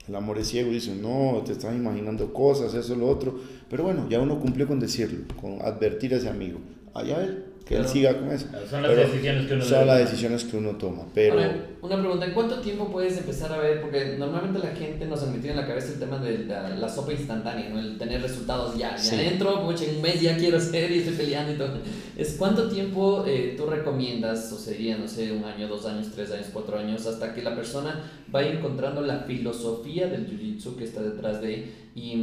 El 0.07 0.15
amor 0.15 0.37
es 0.37 0.47
ciego 0.47 0.69
y 0.69 0.75
dice, 0.75 0.95
no, 0.95 1.41
te 1.43 1.53
estás 1.53 1.75
imaginando 1.75 2.31
cosas, 2.31 2.73
eso, 2.75 2.95
lo 2.95 3.07
otro. 3.07 3.39
Pero 3.69 3.83
bueno, 3.83 4.07
ya 4.07 4.19
uno 4.19 4.39
cumplió 4.39 4.67
con 4.67 4.79
decirlo, 4.79 5.25
con 5.41 5.61
advertir 5.63 6.13
a 6.13 6.17
ese 6.17 6.29
amigo. 6.29 6.59
Allá 6.93 7.23
él, 7.23 7.45
que 7.65 7.75
él 7.75 7.87
siga 7.87 8.15
con 8.19 8.31
eso. 8.31 8.45
Son 8.69 8.83
las 8.83 8.95
decisiones 8.95 9.47
que 9.47 9.53
uno 9.55 9.65
Son 9.65 9.87
las 9.87 9.97
decisiones 9.97 10.43
que 10.43 10.57
uno 10.57 10.71
toma. 10.77 11.03
Pero... 11.15 11.35
una 11.81 11.99
pregunta, 11.99 12.25
¿en 12.25 12.33
cuánto 12.33 12.59
tiempo 12.59 12.91
puedes 12.91 13.17
empezar 13.17 13.51
a 13.51 13.57
ver? 13.57 13.81
Porque 13.81 14.17
normalmente 14.19 14.59
la 14.59 14.75
gente 14.75 15.05
nos 15.07 15.23
ha 15.23 15.25
metido 15.25 15.49
en 15.49 15.57
la 15.57 15.67
cabeza 15.67 15.93
el 15.93 15.99
tema 15.99 16.19
de 16.19 16.45
la, 16.45 16.69
la 16.69 16.87
sopa 16.87 17.13
instantánea, 17.13 17.69
¿no? 17.69 17.79
El 17.79 17.97
tener 17.97 18.21
resultados 18.21 18.77
ya. 18.77 18.91
Ya 18.91 18.97
sí. 18.97 19.15
entro, 19.19 19.65
pucha, 19.65 19.85
en 19.85 19.95
un 19.95 20.01
mes 20.03 20.21
ya 20.21 20.37
quiero 20.37 20.59
ser 20.59 20.91
y 20.91 20.99
estoy 20.99 21.15
peleando 21.15 21.53
y 21.53 21.55
todo. 21.55 21.69
Es, 22.15 22.35
¿Cuánto 22.37 22.69
tiempo 22.69 23.23
eh, 23.25 23.55
tú 23.57 23.65
recomiendas, 23.65 24.51
o 24.51 24.59
sería, 24.59 24.97
no 24.97 25.07
sé, 25.07 25.31
un 25.31 25.43
año, 25.43 25.67
dos 25.67 25.87
años, 25.87 26.09
tres 26.13 26.31
años, 26.31 26.47
cuatro 26.53 26.77
años, 26.77 27.07
hasta 27.07 27.33
que 27.33 27.41
la 27.41 27.55
persona 27.55 28.03
vaya 28.27 28.51
encontrando 28.51 29.01
la 29.01 29.21
filosofía 29.21 30.05
del 30.07 30.27
jiu-jitsu 30.27 30.75
que 30.75 30.83
está 30.83 31.01
detrás 31.01 31.41
de 31.41 31.67
y, 31.95 32.13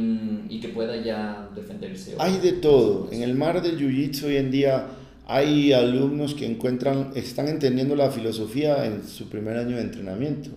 y 0.49 0.59
que 0.61 0.69
pueda 0.69 0.95
ya 0.95 1.49
defenderse? 1.53 2.15
Hay 2.17 2.37
de 2.37 2.53
todo. 2.53 3.09
En 3.11 3.23
el 3.23 3.35
mar 3.35 3.61
del 3.61 3.77
jiu-jitsu 3.77 4.27
hoy 4.27 4.37
en 4.37 4.49
día 4.49 4.87
hay 5.25 5.71
alumnos 5.71 6.33
que 6.33 6.45
encuentran, 6.45 7.11
están 7.15 7.47
entendiendo 7.47 7.95
la 7.95 8.11
filosofía 8.11 8.85
en 8.85 9.03
su 9.07 9.29
primer 9.29 9.57
año 9.57 9.77
de 9.77 9.81
entrenamiento, 9.83 10.49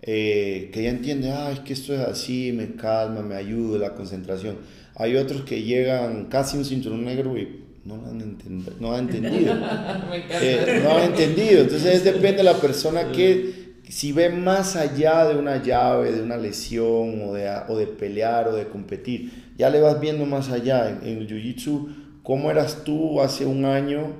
eh, 0.00 0.70
que 0.72 0.82
ya 0.82 0.90
entienden, 0.90 1.32
ah, 1.32 1.50
es 1.52 1.60
que 1.60 1.74
esto 1.74 1.94
es 1.94 2.00
así, 2.00 2.52
me 2.52 2.74
calma, 2.74 3.22
me 3.22 3.34
ayuda, 3.34 3.78
la 3.78 3.94
concentración. 3.94 4.56
Hay 4.94 5.16
otros 5.16 5.42
que 5.42 5.62
llegan 5.62 6.26
casi 6.26 6.56
un 6.56 6.64
cinturón 6.64 7.04
negro 7.04 7.36
y 7.36 7.60
no 7.84 7.96
lo 7.96 8.06
han, 8.06 8.20
entend 8.20 8.80
no 8.80 8.92
han 8.94 9.08
entendido. 9.08 9.54
eh, 10.30 10.80
no 10.82 10.96
han 10.96 11.04
entendido. 11.04 11.62
Entonces 11.62 12.02
depende 12.02 12.38
de 12.38 12.44
la 12.44 12.54
persona 12.54 13.12
que, 13.12 13.62
si 13.88 14.12
ve 14.12 14.30
más 14.30 14.74
allá 14.74 15.26
de 15.26 15.36
una 15.36 15.62
llave, 15.62 16.12
de 16.12 16.22
una 16.22 16.38
lesión, 16.38 17.22
o 17.28 17.34
de, 17.34 17.48
o 17.68 17.76
de 17.76 17.86
pelear, 17.86 18.48
o 18.48 18.54
de 18.54 18.66
competir, 18.68 19.30
ya 19.58 19.68
le 19.68 19.80
vas 19.80 20.00
viendo 20.00 20.24
más 20.24 20.50
allá. 20.50 20.88
En, 20.88 21.08
en 21.08 21.18
el 21.18 21.28
Jiu-Jitsu 21.28 22.01
cómo 22.22 22.50
eras 22.50 22.84
tú 22.84 23.20
hace 23.20 23.46
un 23.46 23.64
año 23.64 24.14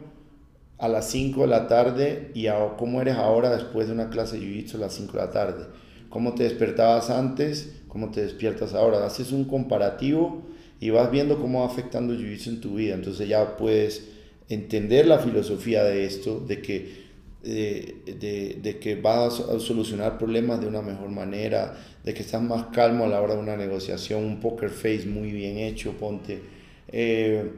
a 0.79 0.89
las 0.89 1.09
5 1.11 1.43
de 1.43 1.47
la 1.47 1.69
tarde 1.69 2.31
y 2.35 2.49
a, 2.49 2.57
cómo 2.77 3.01
eres 3.01 3.17
ahora 3.17 3.51
después 3.51 3.87
de 3.87 3.93
una 3.93 4.11
clase 4.11 4.39
de 4.39 4.47
jiu-jitsu 4.47 4.75
a 4.75 4.79
las 4.79 4.95
5 4.95 5.13
de 5.13 5.19
la 5.19 5.31
tarde. 5.31 5.67
Cómo 6.09 6.35
te 6.35 6.43
despertabas 6.43 7.09
antes, 7.09 7.83
cómo 7.89 8.11
te 8.11 8.23
despiertas 8.23 8.75
ahora. 8.75 9.07
Haces 9.07 9.33
un 9.33 9.45
comparativo 9.45 10.43
y 10.81 10.91
vas 10.91 11.11
viendo 11.11 11.41
cómo 11.41 11.61
va 11.61 11.67
afectando 11.67 12.13
el 12.13 12.19
jiu-jitsu 12.19 12.49
en 12.49 12.61
tu 12.61 12.75
vida. 12.75 12.95
Entonces 12.95 13.29
ya 13.29 13.57
puedes 13.57 14.09
entender 14.49 15.07
la 15.07 15.21
filosofía 15.21 15.85
de 15.85 16.05
esto, 16.05 16.41
de 16.41 16.61
que, 16.61 17.03
de, 17.45 18.03
de, 18.19 18.59
de, 18.61 18.79
que 18.79 18.97
vas 18.97 19.39
a 19.39 19.61
solucionar 19.61 20.19
problemas 20.19 20.61
de 20.61 20.67
una 20.67 20.83
mejor 20.83 21.11
manera, 21.11 21.77
de 22.03 22.13
que 22.13 22.23
estás 22.23 22.43
más 22.43 22.67
calmo 22.73 23.05
a 23.05 23.09
la 23.09 23.21
hora 23.21 23.35
de 23.35 23.41
una 23.41 23.57
negociación, 23.57 24.25
un 24.25 24.41
poker 24.41 24.71
face 24.71 25.07
muy 25.07 25.31
bien 25.31 25.59
hecho, 25.59 25.93
ponte. 25.93 26.41
Eh, 26.89 27.51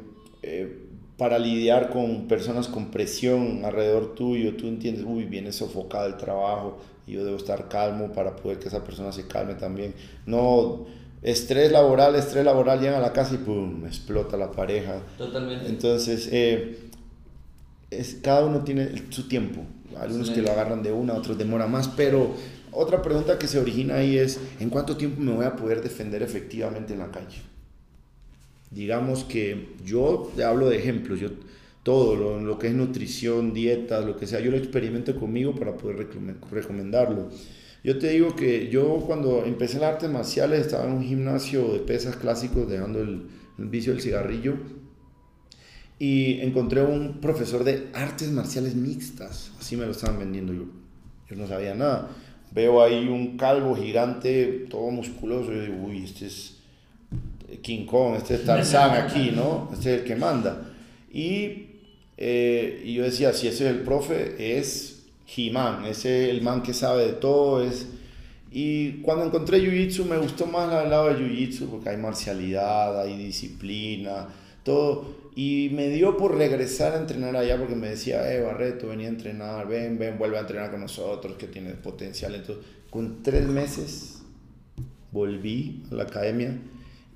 eh, 0.46 0.78
para 1.16 1.38
lidiar 1.38 1.90
con 1.90 2.28
personas 2.28 2.68
con 2.68 2.90
presión 2.90 3.64
alrededor 3.64 4.14
tuyo, 4.14 4.56
tú 4.56 4.66
entiendes, 4.66 5.04
uy, 5.06 5.24
viene 5.24 5.52
sofocado 5.52 6.06
el 6.06 6.16
trabajo, 6.16 6.78
y 7.06 7.12
yo 7.12 7.24
debo 7.24 7.36
estar 7.36 7.68
calmo 7.68 8.12
para 8.12 8.36
poder 8.36 8.58
que 8.58 8.68
esa 8.68 8.84
persona 8.84 9.12
se 9.12 9.26
calme 9.26 9.54
también. 9.54 9.94
No, 10.26 10.86
estrés 11.22 11.72
laboral, 11.72 12.14
estrés 12.16 12.44
laboral, 12.44 12.80
llegan 12.80 12.96
a 12.96 13.00
la 13.00 13.12
casa 13.12 13.34
y 13.34 13.38
pum, 13.38 13.86
explota 13.86 14.36
la 14.36 14.50
pareja. 14.50 15.00
Totalmente. 15.16 15.66
Entonces, 15.68 16.28
eh, 16.30 16.78
es, 17.90 18.18
cada 18.22 18.44
uno 18.44 18.64
tiene 18.64 18.90
su 19.10 19.28
tiempo. 19.28 19.62
Algunos 19.98 20.30
que 20.30 20.42
lo 20.42 20.50
agarran 20.50 20.82
de 20.82 20.92
una, 20.92 21.14
otros 21.14 21.38
demora 21.38 21.68
más, 21.68 21.88
pero 21.88 22.34
otra 22.72 23.00
pregunta 23.00 23.38
que 23.38 23.46
se 23.46 23.60
origina 23.60 23.96
ahí 23.96 24.18
es, 24.18 24.40
¿en 24.58 24.68
cuánto 24.68 24.96
tiempo 24.96 25.22
me 25.22 25.32
voy 25.32 25.44
a 25.44 25.54
poder 25.54 25.80
defender 25.82 26.22
efectivamente 26.22 26.92
en 26.92 26.98
la 26.98 27.12
calle? 27.12 27.53
Digamos 28.74 29.24
que 29.24 29.68
yo 29.84 30.32
hablo 30.44 30.68
de 30.68 30.78
ejemplos, 30.78 31.20
yo 31.20 31.30
todo 31.84 32.16
lo, 32.16 32.40
lo, 32.40 32.58
que 32.58 32.68
es 32.68 32.74
nutrición, 32.74 33.54
dieta, 33.54 34.00
lo 34.00 34.16
que 34.16 34.26
sea, 34.26 34.40
yo 34.40 34.50
lo 34.50 34.56
experimento 34.56 35.14
conmigo 35.18 35.54
para 35.54 35.76
poder 35.76 36.08
recomendarlo. 36.50 37.28
Yo 37.84 37.98
te 37.98 38.08
digo 38.08 38.34
que 38.34 38.70
yo 38.70 39.04
cuando 39.06 39.44
empecé 39.44 39.76
en 39.76 39.84
artes 39.84 40.10
marciales 40.10 40.60
estaba 40.60 40.86
en 40.86 40.92
un 40.92 41.04
gimnasio 41.04 41.72
de 41.72 41.80
pesas 41.80 42.16
clásicos 42.16 42.68
dejando 42.68 43.00
el, 43.00 43.28
el 43.58 43.66
vicio 43.66 43.92
del 43.92 44.02
cigarrillo 44.02 44.56
y 45.98 46.40
encontré 46.40 46.82
un 46.82 47.20
profesor 47.20 47.62
de 47.62 47.88
artes 47.92 48.30
marciales 48.30 48.74
mixtas, 48.74 49.52
así 49.60 49.76
me 49.76 49.84
lo 49.84 49.92
estaban 49.92 50.18
vendiendo 50.18 50.52
yo. 50.52 50.64
Yo 51.28 51.36
no 51.36 51.46
sabía 51.46 51.74
nada. 51.74 52.10
Veo 52.52 52.82
ahí 52.82 53.06
un 53.08 53.36
calvo 53.36 53.74
gigante, 53.76 54.66
todo 54.68 54.90
musculoso, 54.90 55.52
y 55.52 55.60
digo, 55.60 55.76
uy, 55.84 56.04
este 56.04 56.26
es 56.26 56.63
King 57.62 57.86
Kong, 57.86 58.16
este 58.16 58.34
es 58.34 58.44
Tarzán 58.44 58.90
aquí, 59.02 59.30
¿no? 59.34 59.70
Este 59.72 59.94
es 59.94 60.00
el 60.00 60.06
que 60.06 60.16
manda. 60.16 60.70
Y, 61.12 61.66
eh, 62.16 62.82
y 62.84 62.94
yo 62.94 63.04
decía, 63.04 63.32
si 63.32 63.48
ese 63.48 63.68
es 63.68 63.76
el 63.76 63.80
profe, 63.82 64.58
es 64.58 65.04
He-Man, 65.36 65.84
ese 65.86 66.24
es 66.24 66.30
el 66.30 66.42
man 66.42 66.62
que 66.62 66.74
sabe 66.74 67.06
de 67.06 67.12
todo. 67.12 67.62
Es... 67.62 67.86
Y 68.50 69.00
cuando 69.02 69.24
encontré 69.24 69.60
Jiu-Jitsu 69.60 70.04
me 70.04 70.18
gustó 70.18 70.46
más 70.46 70.84
el 70.84 70.90
lado 70.90 71.12
de 71.12 71.20
Jiu-Jitsu 71.20 71.66
porque 71.68 71.90
hay 71.90 71.96
marcialidad, 71.96 73.00
hay 73.00 73.16
disciplina, 73.16 74.28
todo. 74.62 75.24
Y 75.36 75.70
me 75.72 75.88
dio 75.88 76.16
por 76.16 76.36
regresar 76.36 76.92
a 76.92 76.98
entrenar 76.98 77.34
allá 77.34 77.58
porque 77.58 77.74
me 77.74 77.88
decía, 77.88 78.32
eh, 78.32 78.40
Barreto, 78.40 78.88
venía 78.88 79.06
a 79.06 79.10
entrenar, 79.10 79.66
ven, 79.66 79.98
ven, 79.98 80.18
vuelve 80.18 80.36
a 80.36 80.40
entrenar 80.40 80.70
con 80.70 80.80
nosotros, 80.80 81.34
que 81.36 81.48
tiene 81.48 81.70
potencial. 81.70 82.34
Entonces, 82.34 82.64
con 82.90 83.22
tres 83.24 83.46
meses 83.46 84.22
volví 85.10 85.82
a 85.90 85.94
la 85.96 86.04
academia 86.04 86.56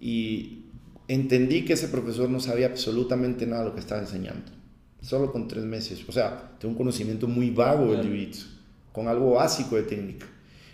y 0.00 0.64
entendí 1.08 1.64
que 1.64 1.72
ese 1.72 1.88
profesor 1.88 2.28
no 2.28 2.40
sabía 2.40 2.66
absolutamente 2.66 3.46
nada 3.46 3.62
de 3.62 3.68
lo 3.70 3.74
que 3.74 3.80
estaba 3.80 4.00
enseñando. 4.00 4.52
Solo 5.00 5.32
con 5.32 5.48
tres 5.48 5.64
meses. 5.64 6.04
O 6.08 6.12
sea, 6.12 6.56
tengo 6.58 6.72
un 6.72 6.78
conocimiento 6.78 7.26
muy 7.28 7.50
vago 7.50 7.92
del 7.92 8.06
jiu-jitsu, 8.06 8.46
con 8.92 9.08
algo 9.08 9.34
básico 9.34 9.76
de 9.76 9.84
técnica. 9.84 10.26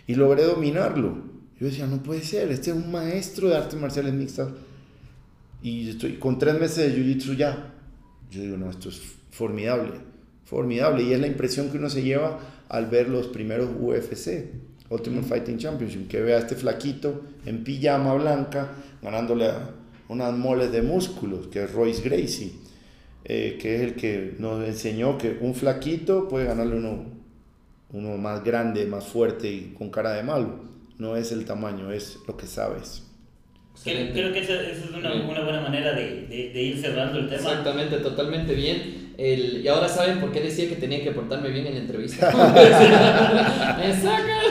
Y 0.07 0.15
logré 0.15 0.43
dominarlo. 0.43 1.15
Yo 1.59 1.67
decía, 1.67 1.87
no 1.87 2.03
puede 2.03 2.21
ser, 2.21 2.51
este 2.51 2.71
es 2.71 2.75
un 2.75 2.91
maestro 2.91 3.49
de 3.49 3.55
artes 3.55 3.79
marciales 3.79 4.13
mixtas. 4.13 4.49
Y 5.61 5.89
estoy 5.89 6.13
con 6.17 6.37
tres 6.37 6.59
meses 6.59 6.77
de 6.77 6.99
jiu-jitsu 6.99 7.35
ya. 7.35 7.73
Yo 8.29 8.41
digo, 8.41 8.57
no, 8.57 8.69
esto 8.69 8.89
es 8.89 9.01
formidable, 9.31 9.93
formidable. 10.43 11.03
Y 11.03 11.13
es 11.13 11.19
la 11.19 11.27
impresión 11.27 11.69
que 11.69 11.77
uno 11.77 11.89
se 11.89 12.03
lleva 12.03 12.39
al 12.67 12.87
ver 12.87 13.09
los 13.09 13.27
primeros 13.27 13.69
UFC, 13.79 14.49
Ultimate 14.89 15.27
Fighting 15.27 15.57
Championship, 15.57 16.07
que 16.07 16.21
vea 16.21 16.37
a 16.37 16.39
este 16.39 16.55
flaquito 16.55 17.23
en 17.45 17.63
pijama 17.63 18.13
blanca 18.13 18.69
ganándole 19.01 19.47
a 19.47 19.69
unas 20.07 20.33
moles 20.33 20.71
de 20.71 20.81
músculos, 20.81 21.47
que 21.47 21.63
es 21.63 21.73
Royce 21.73 22.07
Gracie, 22.07 22.51
eh, 23.23 23.57
que 23.59 23.75
es 23.75 23.81
el 23.81 23.95
que 23.95 24.35
nos 24.37 24.63
enseñó 24.63 25.17
que 25.17 25.37
un 25.41 25.55
flaquito 25.55 26.27
puede 26.27 26.45
ganarle 26.45 26.75
uno, 26.75 27.05
uno 27.91 28.17
más 28.17 28.43
grande, 28.43 28.85
más 28.85 29.05
fuerte 29.05 29.49
y 29.49 29.73
con 29.77 29.89
cara 29.89 30.13
de 30.13 30.23
malo. 30.23 30.75
No 30.97 31.15
es 31.15 31.31
el 31.31 31.45
tamaño, 31.45 31.91
es 31.91 32.19
lo 32.27 32.37
que 32.37 32.45
sabes. 32.45 33.03
Creo, 33.83 34.13
creo, 34.13 34.31
que 34.31 34.39
esa, 34.39 34.53
esa 34.53 34.85
es 34.85 34.91
una, 34.91 35.13
una, 35.13 35.43
buena 35.43 35.61
manera 35.61 35.93
de, 35.93 36.27
de, 36.27 36.49
de, 36.53 36.63
ir 36.63 36.79
cerrando 36.79 37.19
el 37.19 37.27
tema. 37.27 37.49
Exactamente, 37.49 37.97
totalmente 37.97 38.53
bien. 38.53 39.04
El, 39.17 39.63
y 39.63 39.67
ahora 39.67 39.87
saben 39.87 40.19
por 40.19 40.31
qué 40.31 40.41
decía 40.41 40.67
que 40.67 40.75
tenía 40.75 41.03
que 41.03 41.11
portarme 41.11 41.49
bien 41.49 41.67
en 41.67 41.75
la 41.75 41.79
entrevista. 41.81 42.31
¡Me 43.77 43.93
saca! 43.93 44.41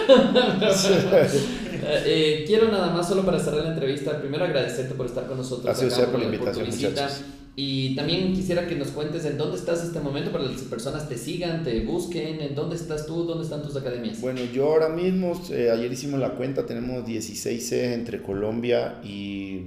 eh, 2.07 2.45
quiero 2.47 2.71
nada 2.71 2.91
más, 2.91 3.09
solo 3.09 3.25
para 3.25 3.39
cerrar 3.39 3.65
la 3.65 3.73
entrevista, 3.75 4.19
primero 4.21 4.45
agradecerte 4.45 4.95
por 4.95 5.07
estar 5.07 5.27
con 5.27 5.37
nosotros. 5.37 5.65
Gracias 5.65 5.99
acá, 5.99 6.11
por 6.11 6.21
la 6.21 6.27
invitación, 6.27 6.67
por 6.67 6.75
muchachos. 6.75 7.25
Y 7.57 7.95
también 7.95 8.35
quisiera 8.35 8.67
que 8.67 8.75
nos 8.75 8.89
cuentes 8.89 9.25
en 9.27 9.39
dónde 9.39 9.57
estás 9.57 9.81
en 9.83 9.87
este 9.89 10.01
momento 10.01 10.33
para 10.33 10.45
que 10.45 10.51
las 10.51 10.63
personas 10.63 11.09
te 11.09 11.17
sigan, 11.17 11.63
te 11.63 11.83
busquen, 11.83 12.41
en 12.41 12.55
dónde 12.57 12.75
estás 12.75 13.07
tú, 13.07 13.25
dónde 13.25 13.45
están 13.45 13.63
tus 13.63 13.77
academias. 13.77 14.21
Bueno, 14.21 14.41
yo 14.53 14.67
ahora 14.67 14.89
mismo, 14.89 15.41
eh, 15.53 15.71
ayer 15.71 15.93
hicimos 15.93 16.19
la 16.19 16.31
cuenta, 16.31 16.67
tenemos 16.67 17.07
16 17.07 17.65
sedes 17.65 17.95
entre 17.95 18.23
Colombia 18.23 19.01
y, 19.05 19.67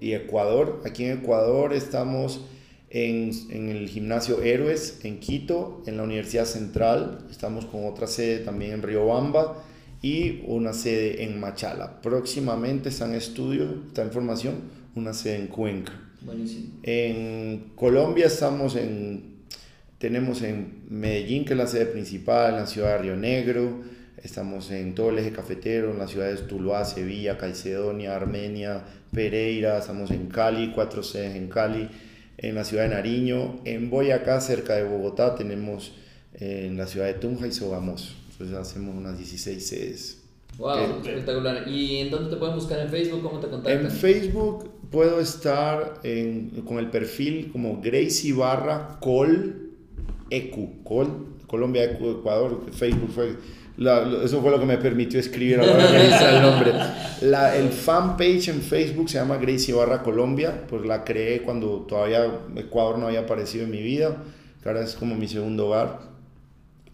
y, 0.00 0.14
Ecuador. 0.14 0.80
Aquí 0.86 1.04
en 1.04 1.18
Ecuador 1.18 1.74
estamos 1.74 2.40
en, 2.90 3.30
en, 3.50 3.68
el 3.68 3.88
gimnasio 3.88 4.42
Héroes 4.42 5.00
en 5.04 5.20
Quito, 5.20 5.82
en 5.86 5.96
la 5.96 6.02
Universidad 6.02 6.46
Central, 6.46 7.26
estamos 7.30 7.66
con 7.66 7.86
otra 7.86 8.06
sede 8.06 8.38
también 8.38 8.72
en 8.72 8.82
Riobamba 8.82 9.62
y 10.00 10.42
una 10.46 10.72
sede 10.72 11.24
en 11.24 11.38
Machala. 11.40 12.00
Próximamente 12.00 12.88
están 12.88 13.14
estudios, 13.14 13.74
está 13.88 14.02
en 14.02 14.12
formación, 14.12 14.54
una 14.94 15.12
sede 15.12 15.36
en 15.36 15.46
Cuenca. 15.48 15.92
Buenísimo. 16.22 16.80
En 16.82 17.72
Colombia 17.74 18.26
estamos 18.26 18.74
en, 18.76 19.38
tenemos 19.98 20.42
en 20.42 20.84
Medellín, 20.88 21.44
que 21.44 21.52
es 21.52 21.58
la 21.58 21.66
sede 21.66 21.86
principal, 21.86 22.54
en 22.54 22.60
la 22.60 22.66
ciudad 22.66 22.96
de 22.96 22.98
Río 22.98 23.16
Negro, 23.16 23.82
estamos 24.22 24.70
en 24.70 24.94
todo 24.94 25.10
el 25.10 25.18
eje 25.18 25.32
cafetero, 25.32 25.90
en 25.90 25.98
las 25.98 26.10
ciudades 26.10 26.46
Tuluá, 26.46 26.84
Sevilla, 26.84 27.38
Caicedonia, 27.38 28.16
Armenia, 28.16 28.82
Pereira, 29.12 29.78
estamos 29.78 30.10
en 30.10 30.26
Cali, 30.26 30.72
cuatro 30.74 31.02
sedes 31.02 31.36
en 31.36 31.48
Cali, 31.48 31.88
en 32.38 32.54
la 32.54 32.64
ciudad 32.64 32.84
de 32.84 32.90
Nariño, 32.90 33.60
en 33.64 33.90
Boyacá, 33.90 34.40
cerca 34.40 34.74
de 34.74 34.84
Bogotá, 34.84 35.34
tenemos 35.34 35.92
en 36.34 36.76
la 36.76 36.86
ciudad 36.86 37.06
de 37.06 37.14
Tunja 37.14 37.46
y 37.46 37.52
Sogamoso. 37.52 38.14
Entonces 38.32 38.56
hacemos 38.56 38.96
unas 38.96 39.18
16 39.18 39.66
sedes. 39.66 40.22
Wow, 40.56 41.00
espectacular. 41.04 41.68
¿Y 41.68 41.98
en 41.98 42.10
dónde 42.10 42.30
te 42.30 42.36
pueden 42.36 42.54
buscar 42.54 42.80
en 42.80 42.88
Facebook? 42.88 43.22
¿Cómo 43.22 43.40
te 43.40 43.48
contactan? 43.48 43.86
En 43.86 43.90
Facebook 43.90 44.70
puedo 44.90 45.20
estar 45.20 46.00
en, 46.04 46.62
con 46.64 46.78
el 46.78 46.90
perfil 46.90 47.50
como 47.52 47.80
Gracie 47.80 48.32
Barra 48.32 48.98
Col 49.00 49.67
Ecu, 50.30 50.82
Col, 50.84 51.08
Colombia 51.46 51.84
Ecu, 51.84 52.10
Ecuador, 52.10 52.66
Facebook 52.72 53.10
fue, 53.14 53.36
la, 53.76 54.06
eso 54.24 54.40
fue 54.40 54.50
lo 54.50 54.58
que 54.58 54.66
me 54.66 54.76
permitió 54.76 55.20
escribir 55.20 55.60
a 55.60 55.66
la 55.66 55.72
hora 55.72 55.86
que 55.88 55.96
el 56.36 56.42
nombre. 56.42 56.72
La, 57.22 57.56
el 57.56 57.68
fanpage 57.70 58.48
en 58.48 58.60
Facebook 58.60 59.08
se 59.08 59.18
llama 59.18 59.36
Gracie 59.36 59.74
Barra 59.74 60.02
Colombia, 60.02 60.64
pues 60.68 60.84
la 60.84 61.04
creé 61.04 61.42
cuando 61.42 61.86
todavía 61.88 62.26
Ecuador 62.56 62.98
no 62.98 63.06
había 63.06 63.20
aparecido 63.20 63.64
en 63.64 63.70
mi 63.70 63.82
vida, 63.82 64.16
que 64.62 64.68
ahora 64.68 64.82
es 64.82 64.94
como 64.94 65.14
mi 65.14 65.28
segundo 65.28 65.68
hogar. 65.68 66.07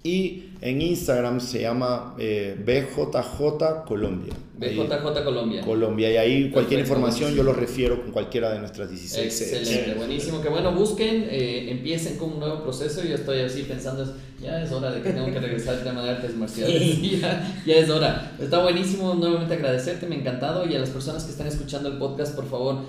Y 0.06 0.50
en 0.60 0.82
Instagram 0.82 1.40
se 1.40 1.62
llama 1.62 2.14
eh, 2.18 2.62
BJJ 2.62 3.86
Colombia. 3.86 4.34
BJJ 4.58 5.24
Colombia. 5.24 5.62
Colombia. 5.62 6.12
Y 6.12 6.16
ahí 6.18 6.50
cualquier 6.50 6.80
Perfecto, 6.80 6.80
información 6.80 7.34
yo 7.34 7.42
lo 7.42 7.54
refiero 7.54 8.02
con 8.02 8.12
cualquiera 8.12 8.52
de 8.52 8.58
nuestras 8.58 8.90
16 8.90 9.24
Excelente, 9.26 9.64
sedes. 9.64 9.96
buenísimo. 9.96 10.42
Que 10.42 10.50
bueno, 10.50 10.72
busquen, 10.72 11.26
eh, 11.30 11.70
empiecen 11.70 12.18
con 12.18 12.34
un 12.34 12.40
nuevo 12.40 12.62
proceso. 12.62 13.02
Yo 13.02 13.14
estoy 13.14 13.40
así 13.40 13.62
pensando, 13.62 14.04
ya 14.42 14.62
es 14.62 14.70
hora 14.72 14.92
de 14.92 15.00
que 15.00 15.08
tengo 15.08 15.32
que 15.32 15.40
regresar 15.40 15.76
al 15.76 15.84
tema 15.84 16.02
de 16.02 16.10
artes 16.10 16.36
marciales. 16.36 17.00
ya, 17.20 17.62
ya 17.64 17.74
es 17.74 17.88
hora. 17.88 18.36
Está 18.38 18.62
buenísimo 18.62 19.14
nuevamente 19.14 19.54
agradecerte, 19.54 20.06
me 20.06 20.16
ha 20.16 20.18
encantado. 20.18 20.66
Y 20.68 20.74
a 20.74 20.80
las 20.80 20.90
personas 20.90 21.24
que 21.24 21.30
están 21.30 21.46
escuchando 21.46 21.88
el 21.88 21.96
podcast, 21.96 22.36
por 22.36 22.46
favor, 22.46 22.80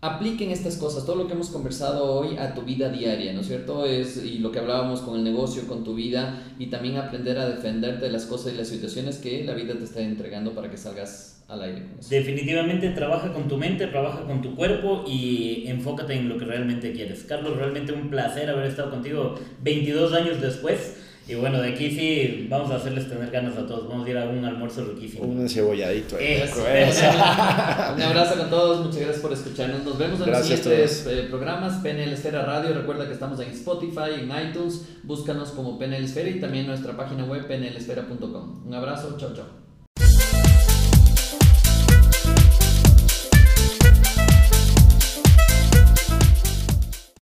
apliquen 0.00 0.50
estas 0.50 0.76
cosas, 0.76 1.04
todo 1.04 1.16
lo 1.16 1.26
que 1.26 1.32
hemos 1.32 1.50
conversado 1.50 2.12
hoy 2.12 2.36
a 2.36 2.54
tu 2.54 2.62
vida 2.62 2.90
diaria, 2.90 3.32
¿no 3.32 3.40
es 3.40 3.46
cierto? 3.46 3.86
Es, 3.86 4.22
y 4.22 4.38
lo 4.38 4.52
que 4.52 4.58
hablábamos 4.58 5.00
con 5.00 5.16
el 5.16 5.24
negocio, 5.24 5.66
con 5.66 5.84
tu 5.84 5.94
vida, 5.94 6.42
y 6.58 6.66
también 6.66 6.96
aprender 6.96 7.38
a 7.38 7.48
defenderte 7.48 8.06
de 8.06 8.12
las 8.12 8.26
cosas 8.26 8.52
y 8.52 8.56
las 8.56 8.68
situaciones 8.68 9.18
que 9.18 9.44
la 9.44 9.54
vida 9.54 9.74
te 9.74 9.84
está 9.84 10.00
entregando 10.00 10.54
para 10.54 10.70
que 10.70 10.76
salgas 10.76 11.44
al 11.48 11.62
aire. 11.62 11.82
Definitivamente 12.10 12.90
trabaja 12.90 13.32
con 13.32 13.48
tu 13.48 13.56
mente, 13.56 13.86
trabaja 13.86 14.22
con 14.24 14.42
tu 14.42 14.54
cuerpo 14.56 15.04
y 15.06 15.64
enfócate 15.66 16.14
en 16.14 16.28
lo 16.28 16.38
que 16.38 16.44
realmente 16.44 16.92
quieres. 16.92 17.24
Carlos, 17.24 17.56
realmente 17.56 17.92
un 17.92 18.10
placer 18.10 18.50
haber 18.50 18.66
estado 18.66 18.90
contigo 18.90 19.36
22 19.62 20.12
años 20.12 20.40
después. 20.40 20.96
Y 21.28 21.34
bueno, 21.34 21.60
de 21.60 21.76
sí 21.76 22.46
vamos 22.48 22.70
a 22.70 22.76
hacerles 22.76 23.08
tener 23.08 23.30
ganas 23.30 23.56
a 23.56 23.66
todos. 23.66 23.88
Vamos 23.88 24.06
a 24.06 24.10
ir 24.10 24.16
a 24.16 24.26
un 24.26 24.44
almuerzo 24.44 24.84
riquísimo. 24.84 25.24
Un 25.24 25.48
cebolladito. 25.48 26.16
Ahí. 26.16 26.42
Eso. 26.42 26.60
un 27.96 28.02
abrazo 28.02 28.36
con 28.36 28.48
todos. 28.48 28.84
Muchas 28.86 29.00
gracias 29.00 29.20
por 29.20 29.32
escucharnos. 29.32 29.82
Nos 29.82 29.98
vemos 29.98 30.20
en 30.20 30.26
gracias 30.26 30.50
los 30.50 30.58
siguientes 30.60 31.06
eh, 31.08 31.26
programas. 31.28 31.82
PNL 31.82 32.12
Esfera 32.12 32.44
Radio. 32.44 32.74
Recuerda 32.74 33.06
que 33.06 33.12
estamos 33.12 33.40
en 33.40 33.50
Spotify, 33.50 34.20
en 34.20 34.48
iTunes. 34.48 34.86
Búscanos 35.02 35.50
como 35.50 35.76
PNL 35.78 36.04
Esfera 36.04 36.28
y 36.28 36.38
también 36.38 36.68
nuestra 36.68 36.96
página 36.96 37.24
web 37.24 37.48
pnlesfera.com. 37.48 38.66
Un 38.66 38.74
abrazo. 38.74 39.16
Chao, 39.18 39.34
chao. 39.34 39.65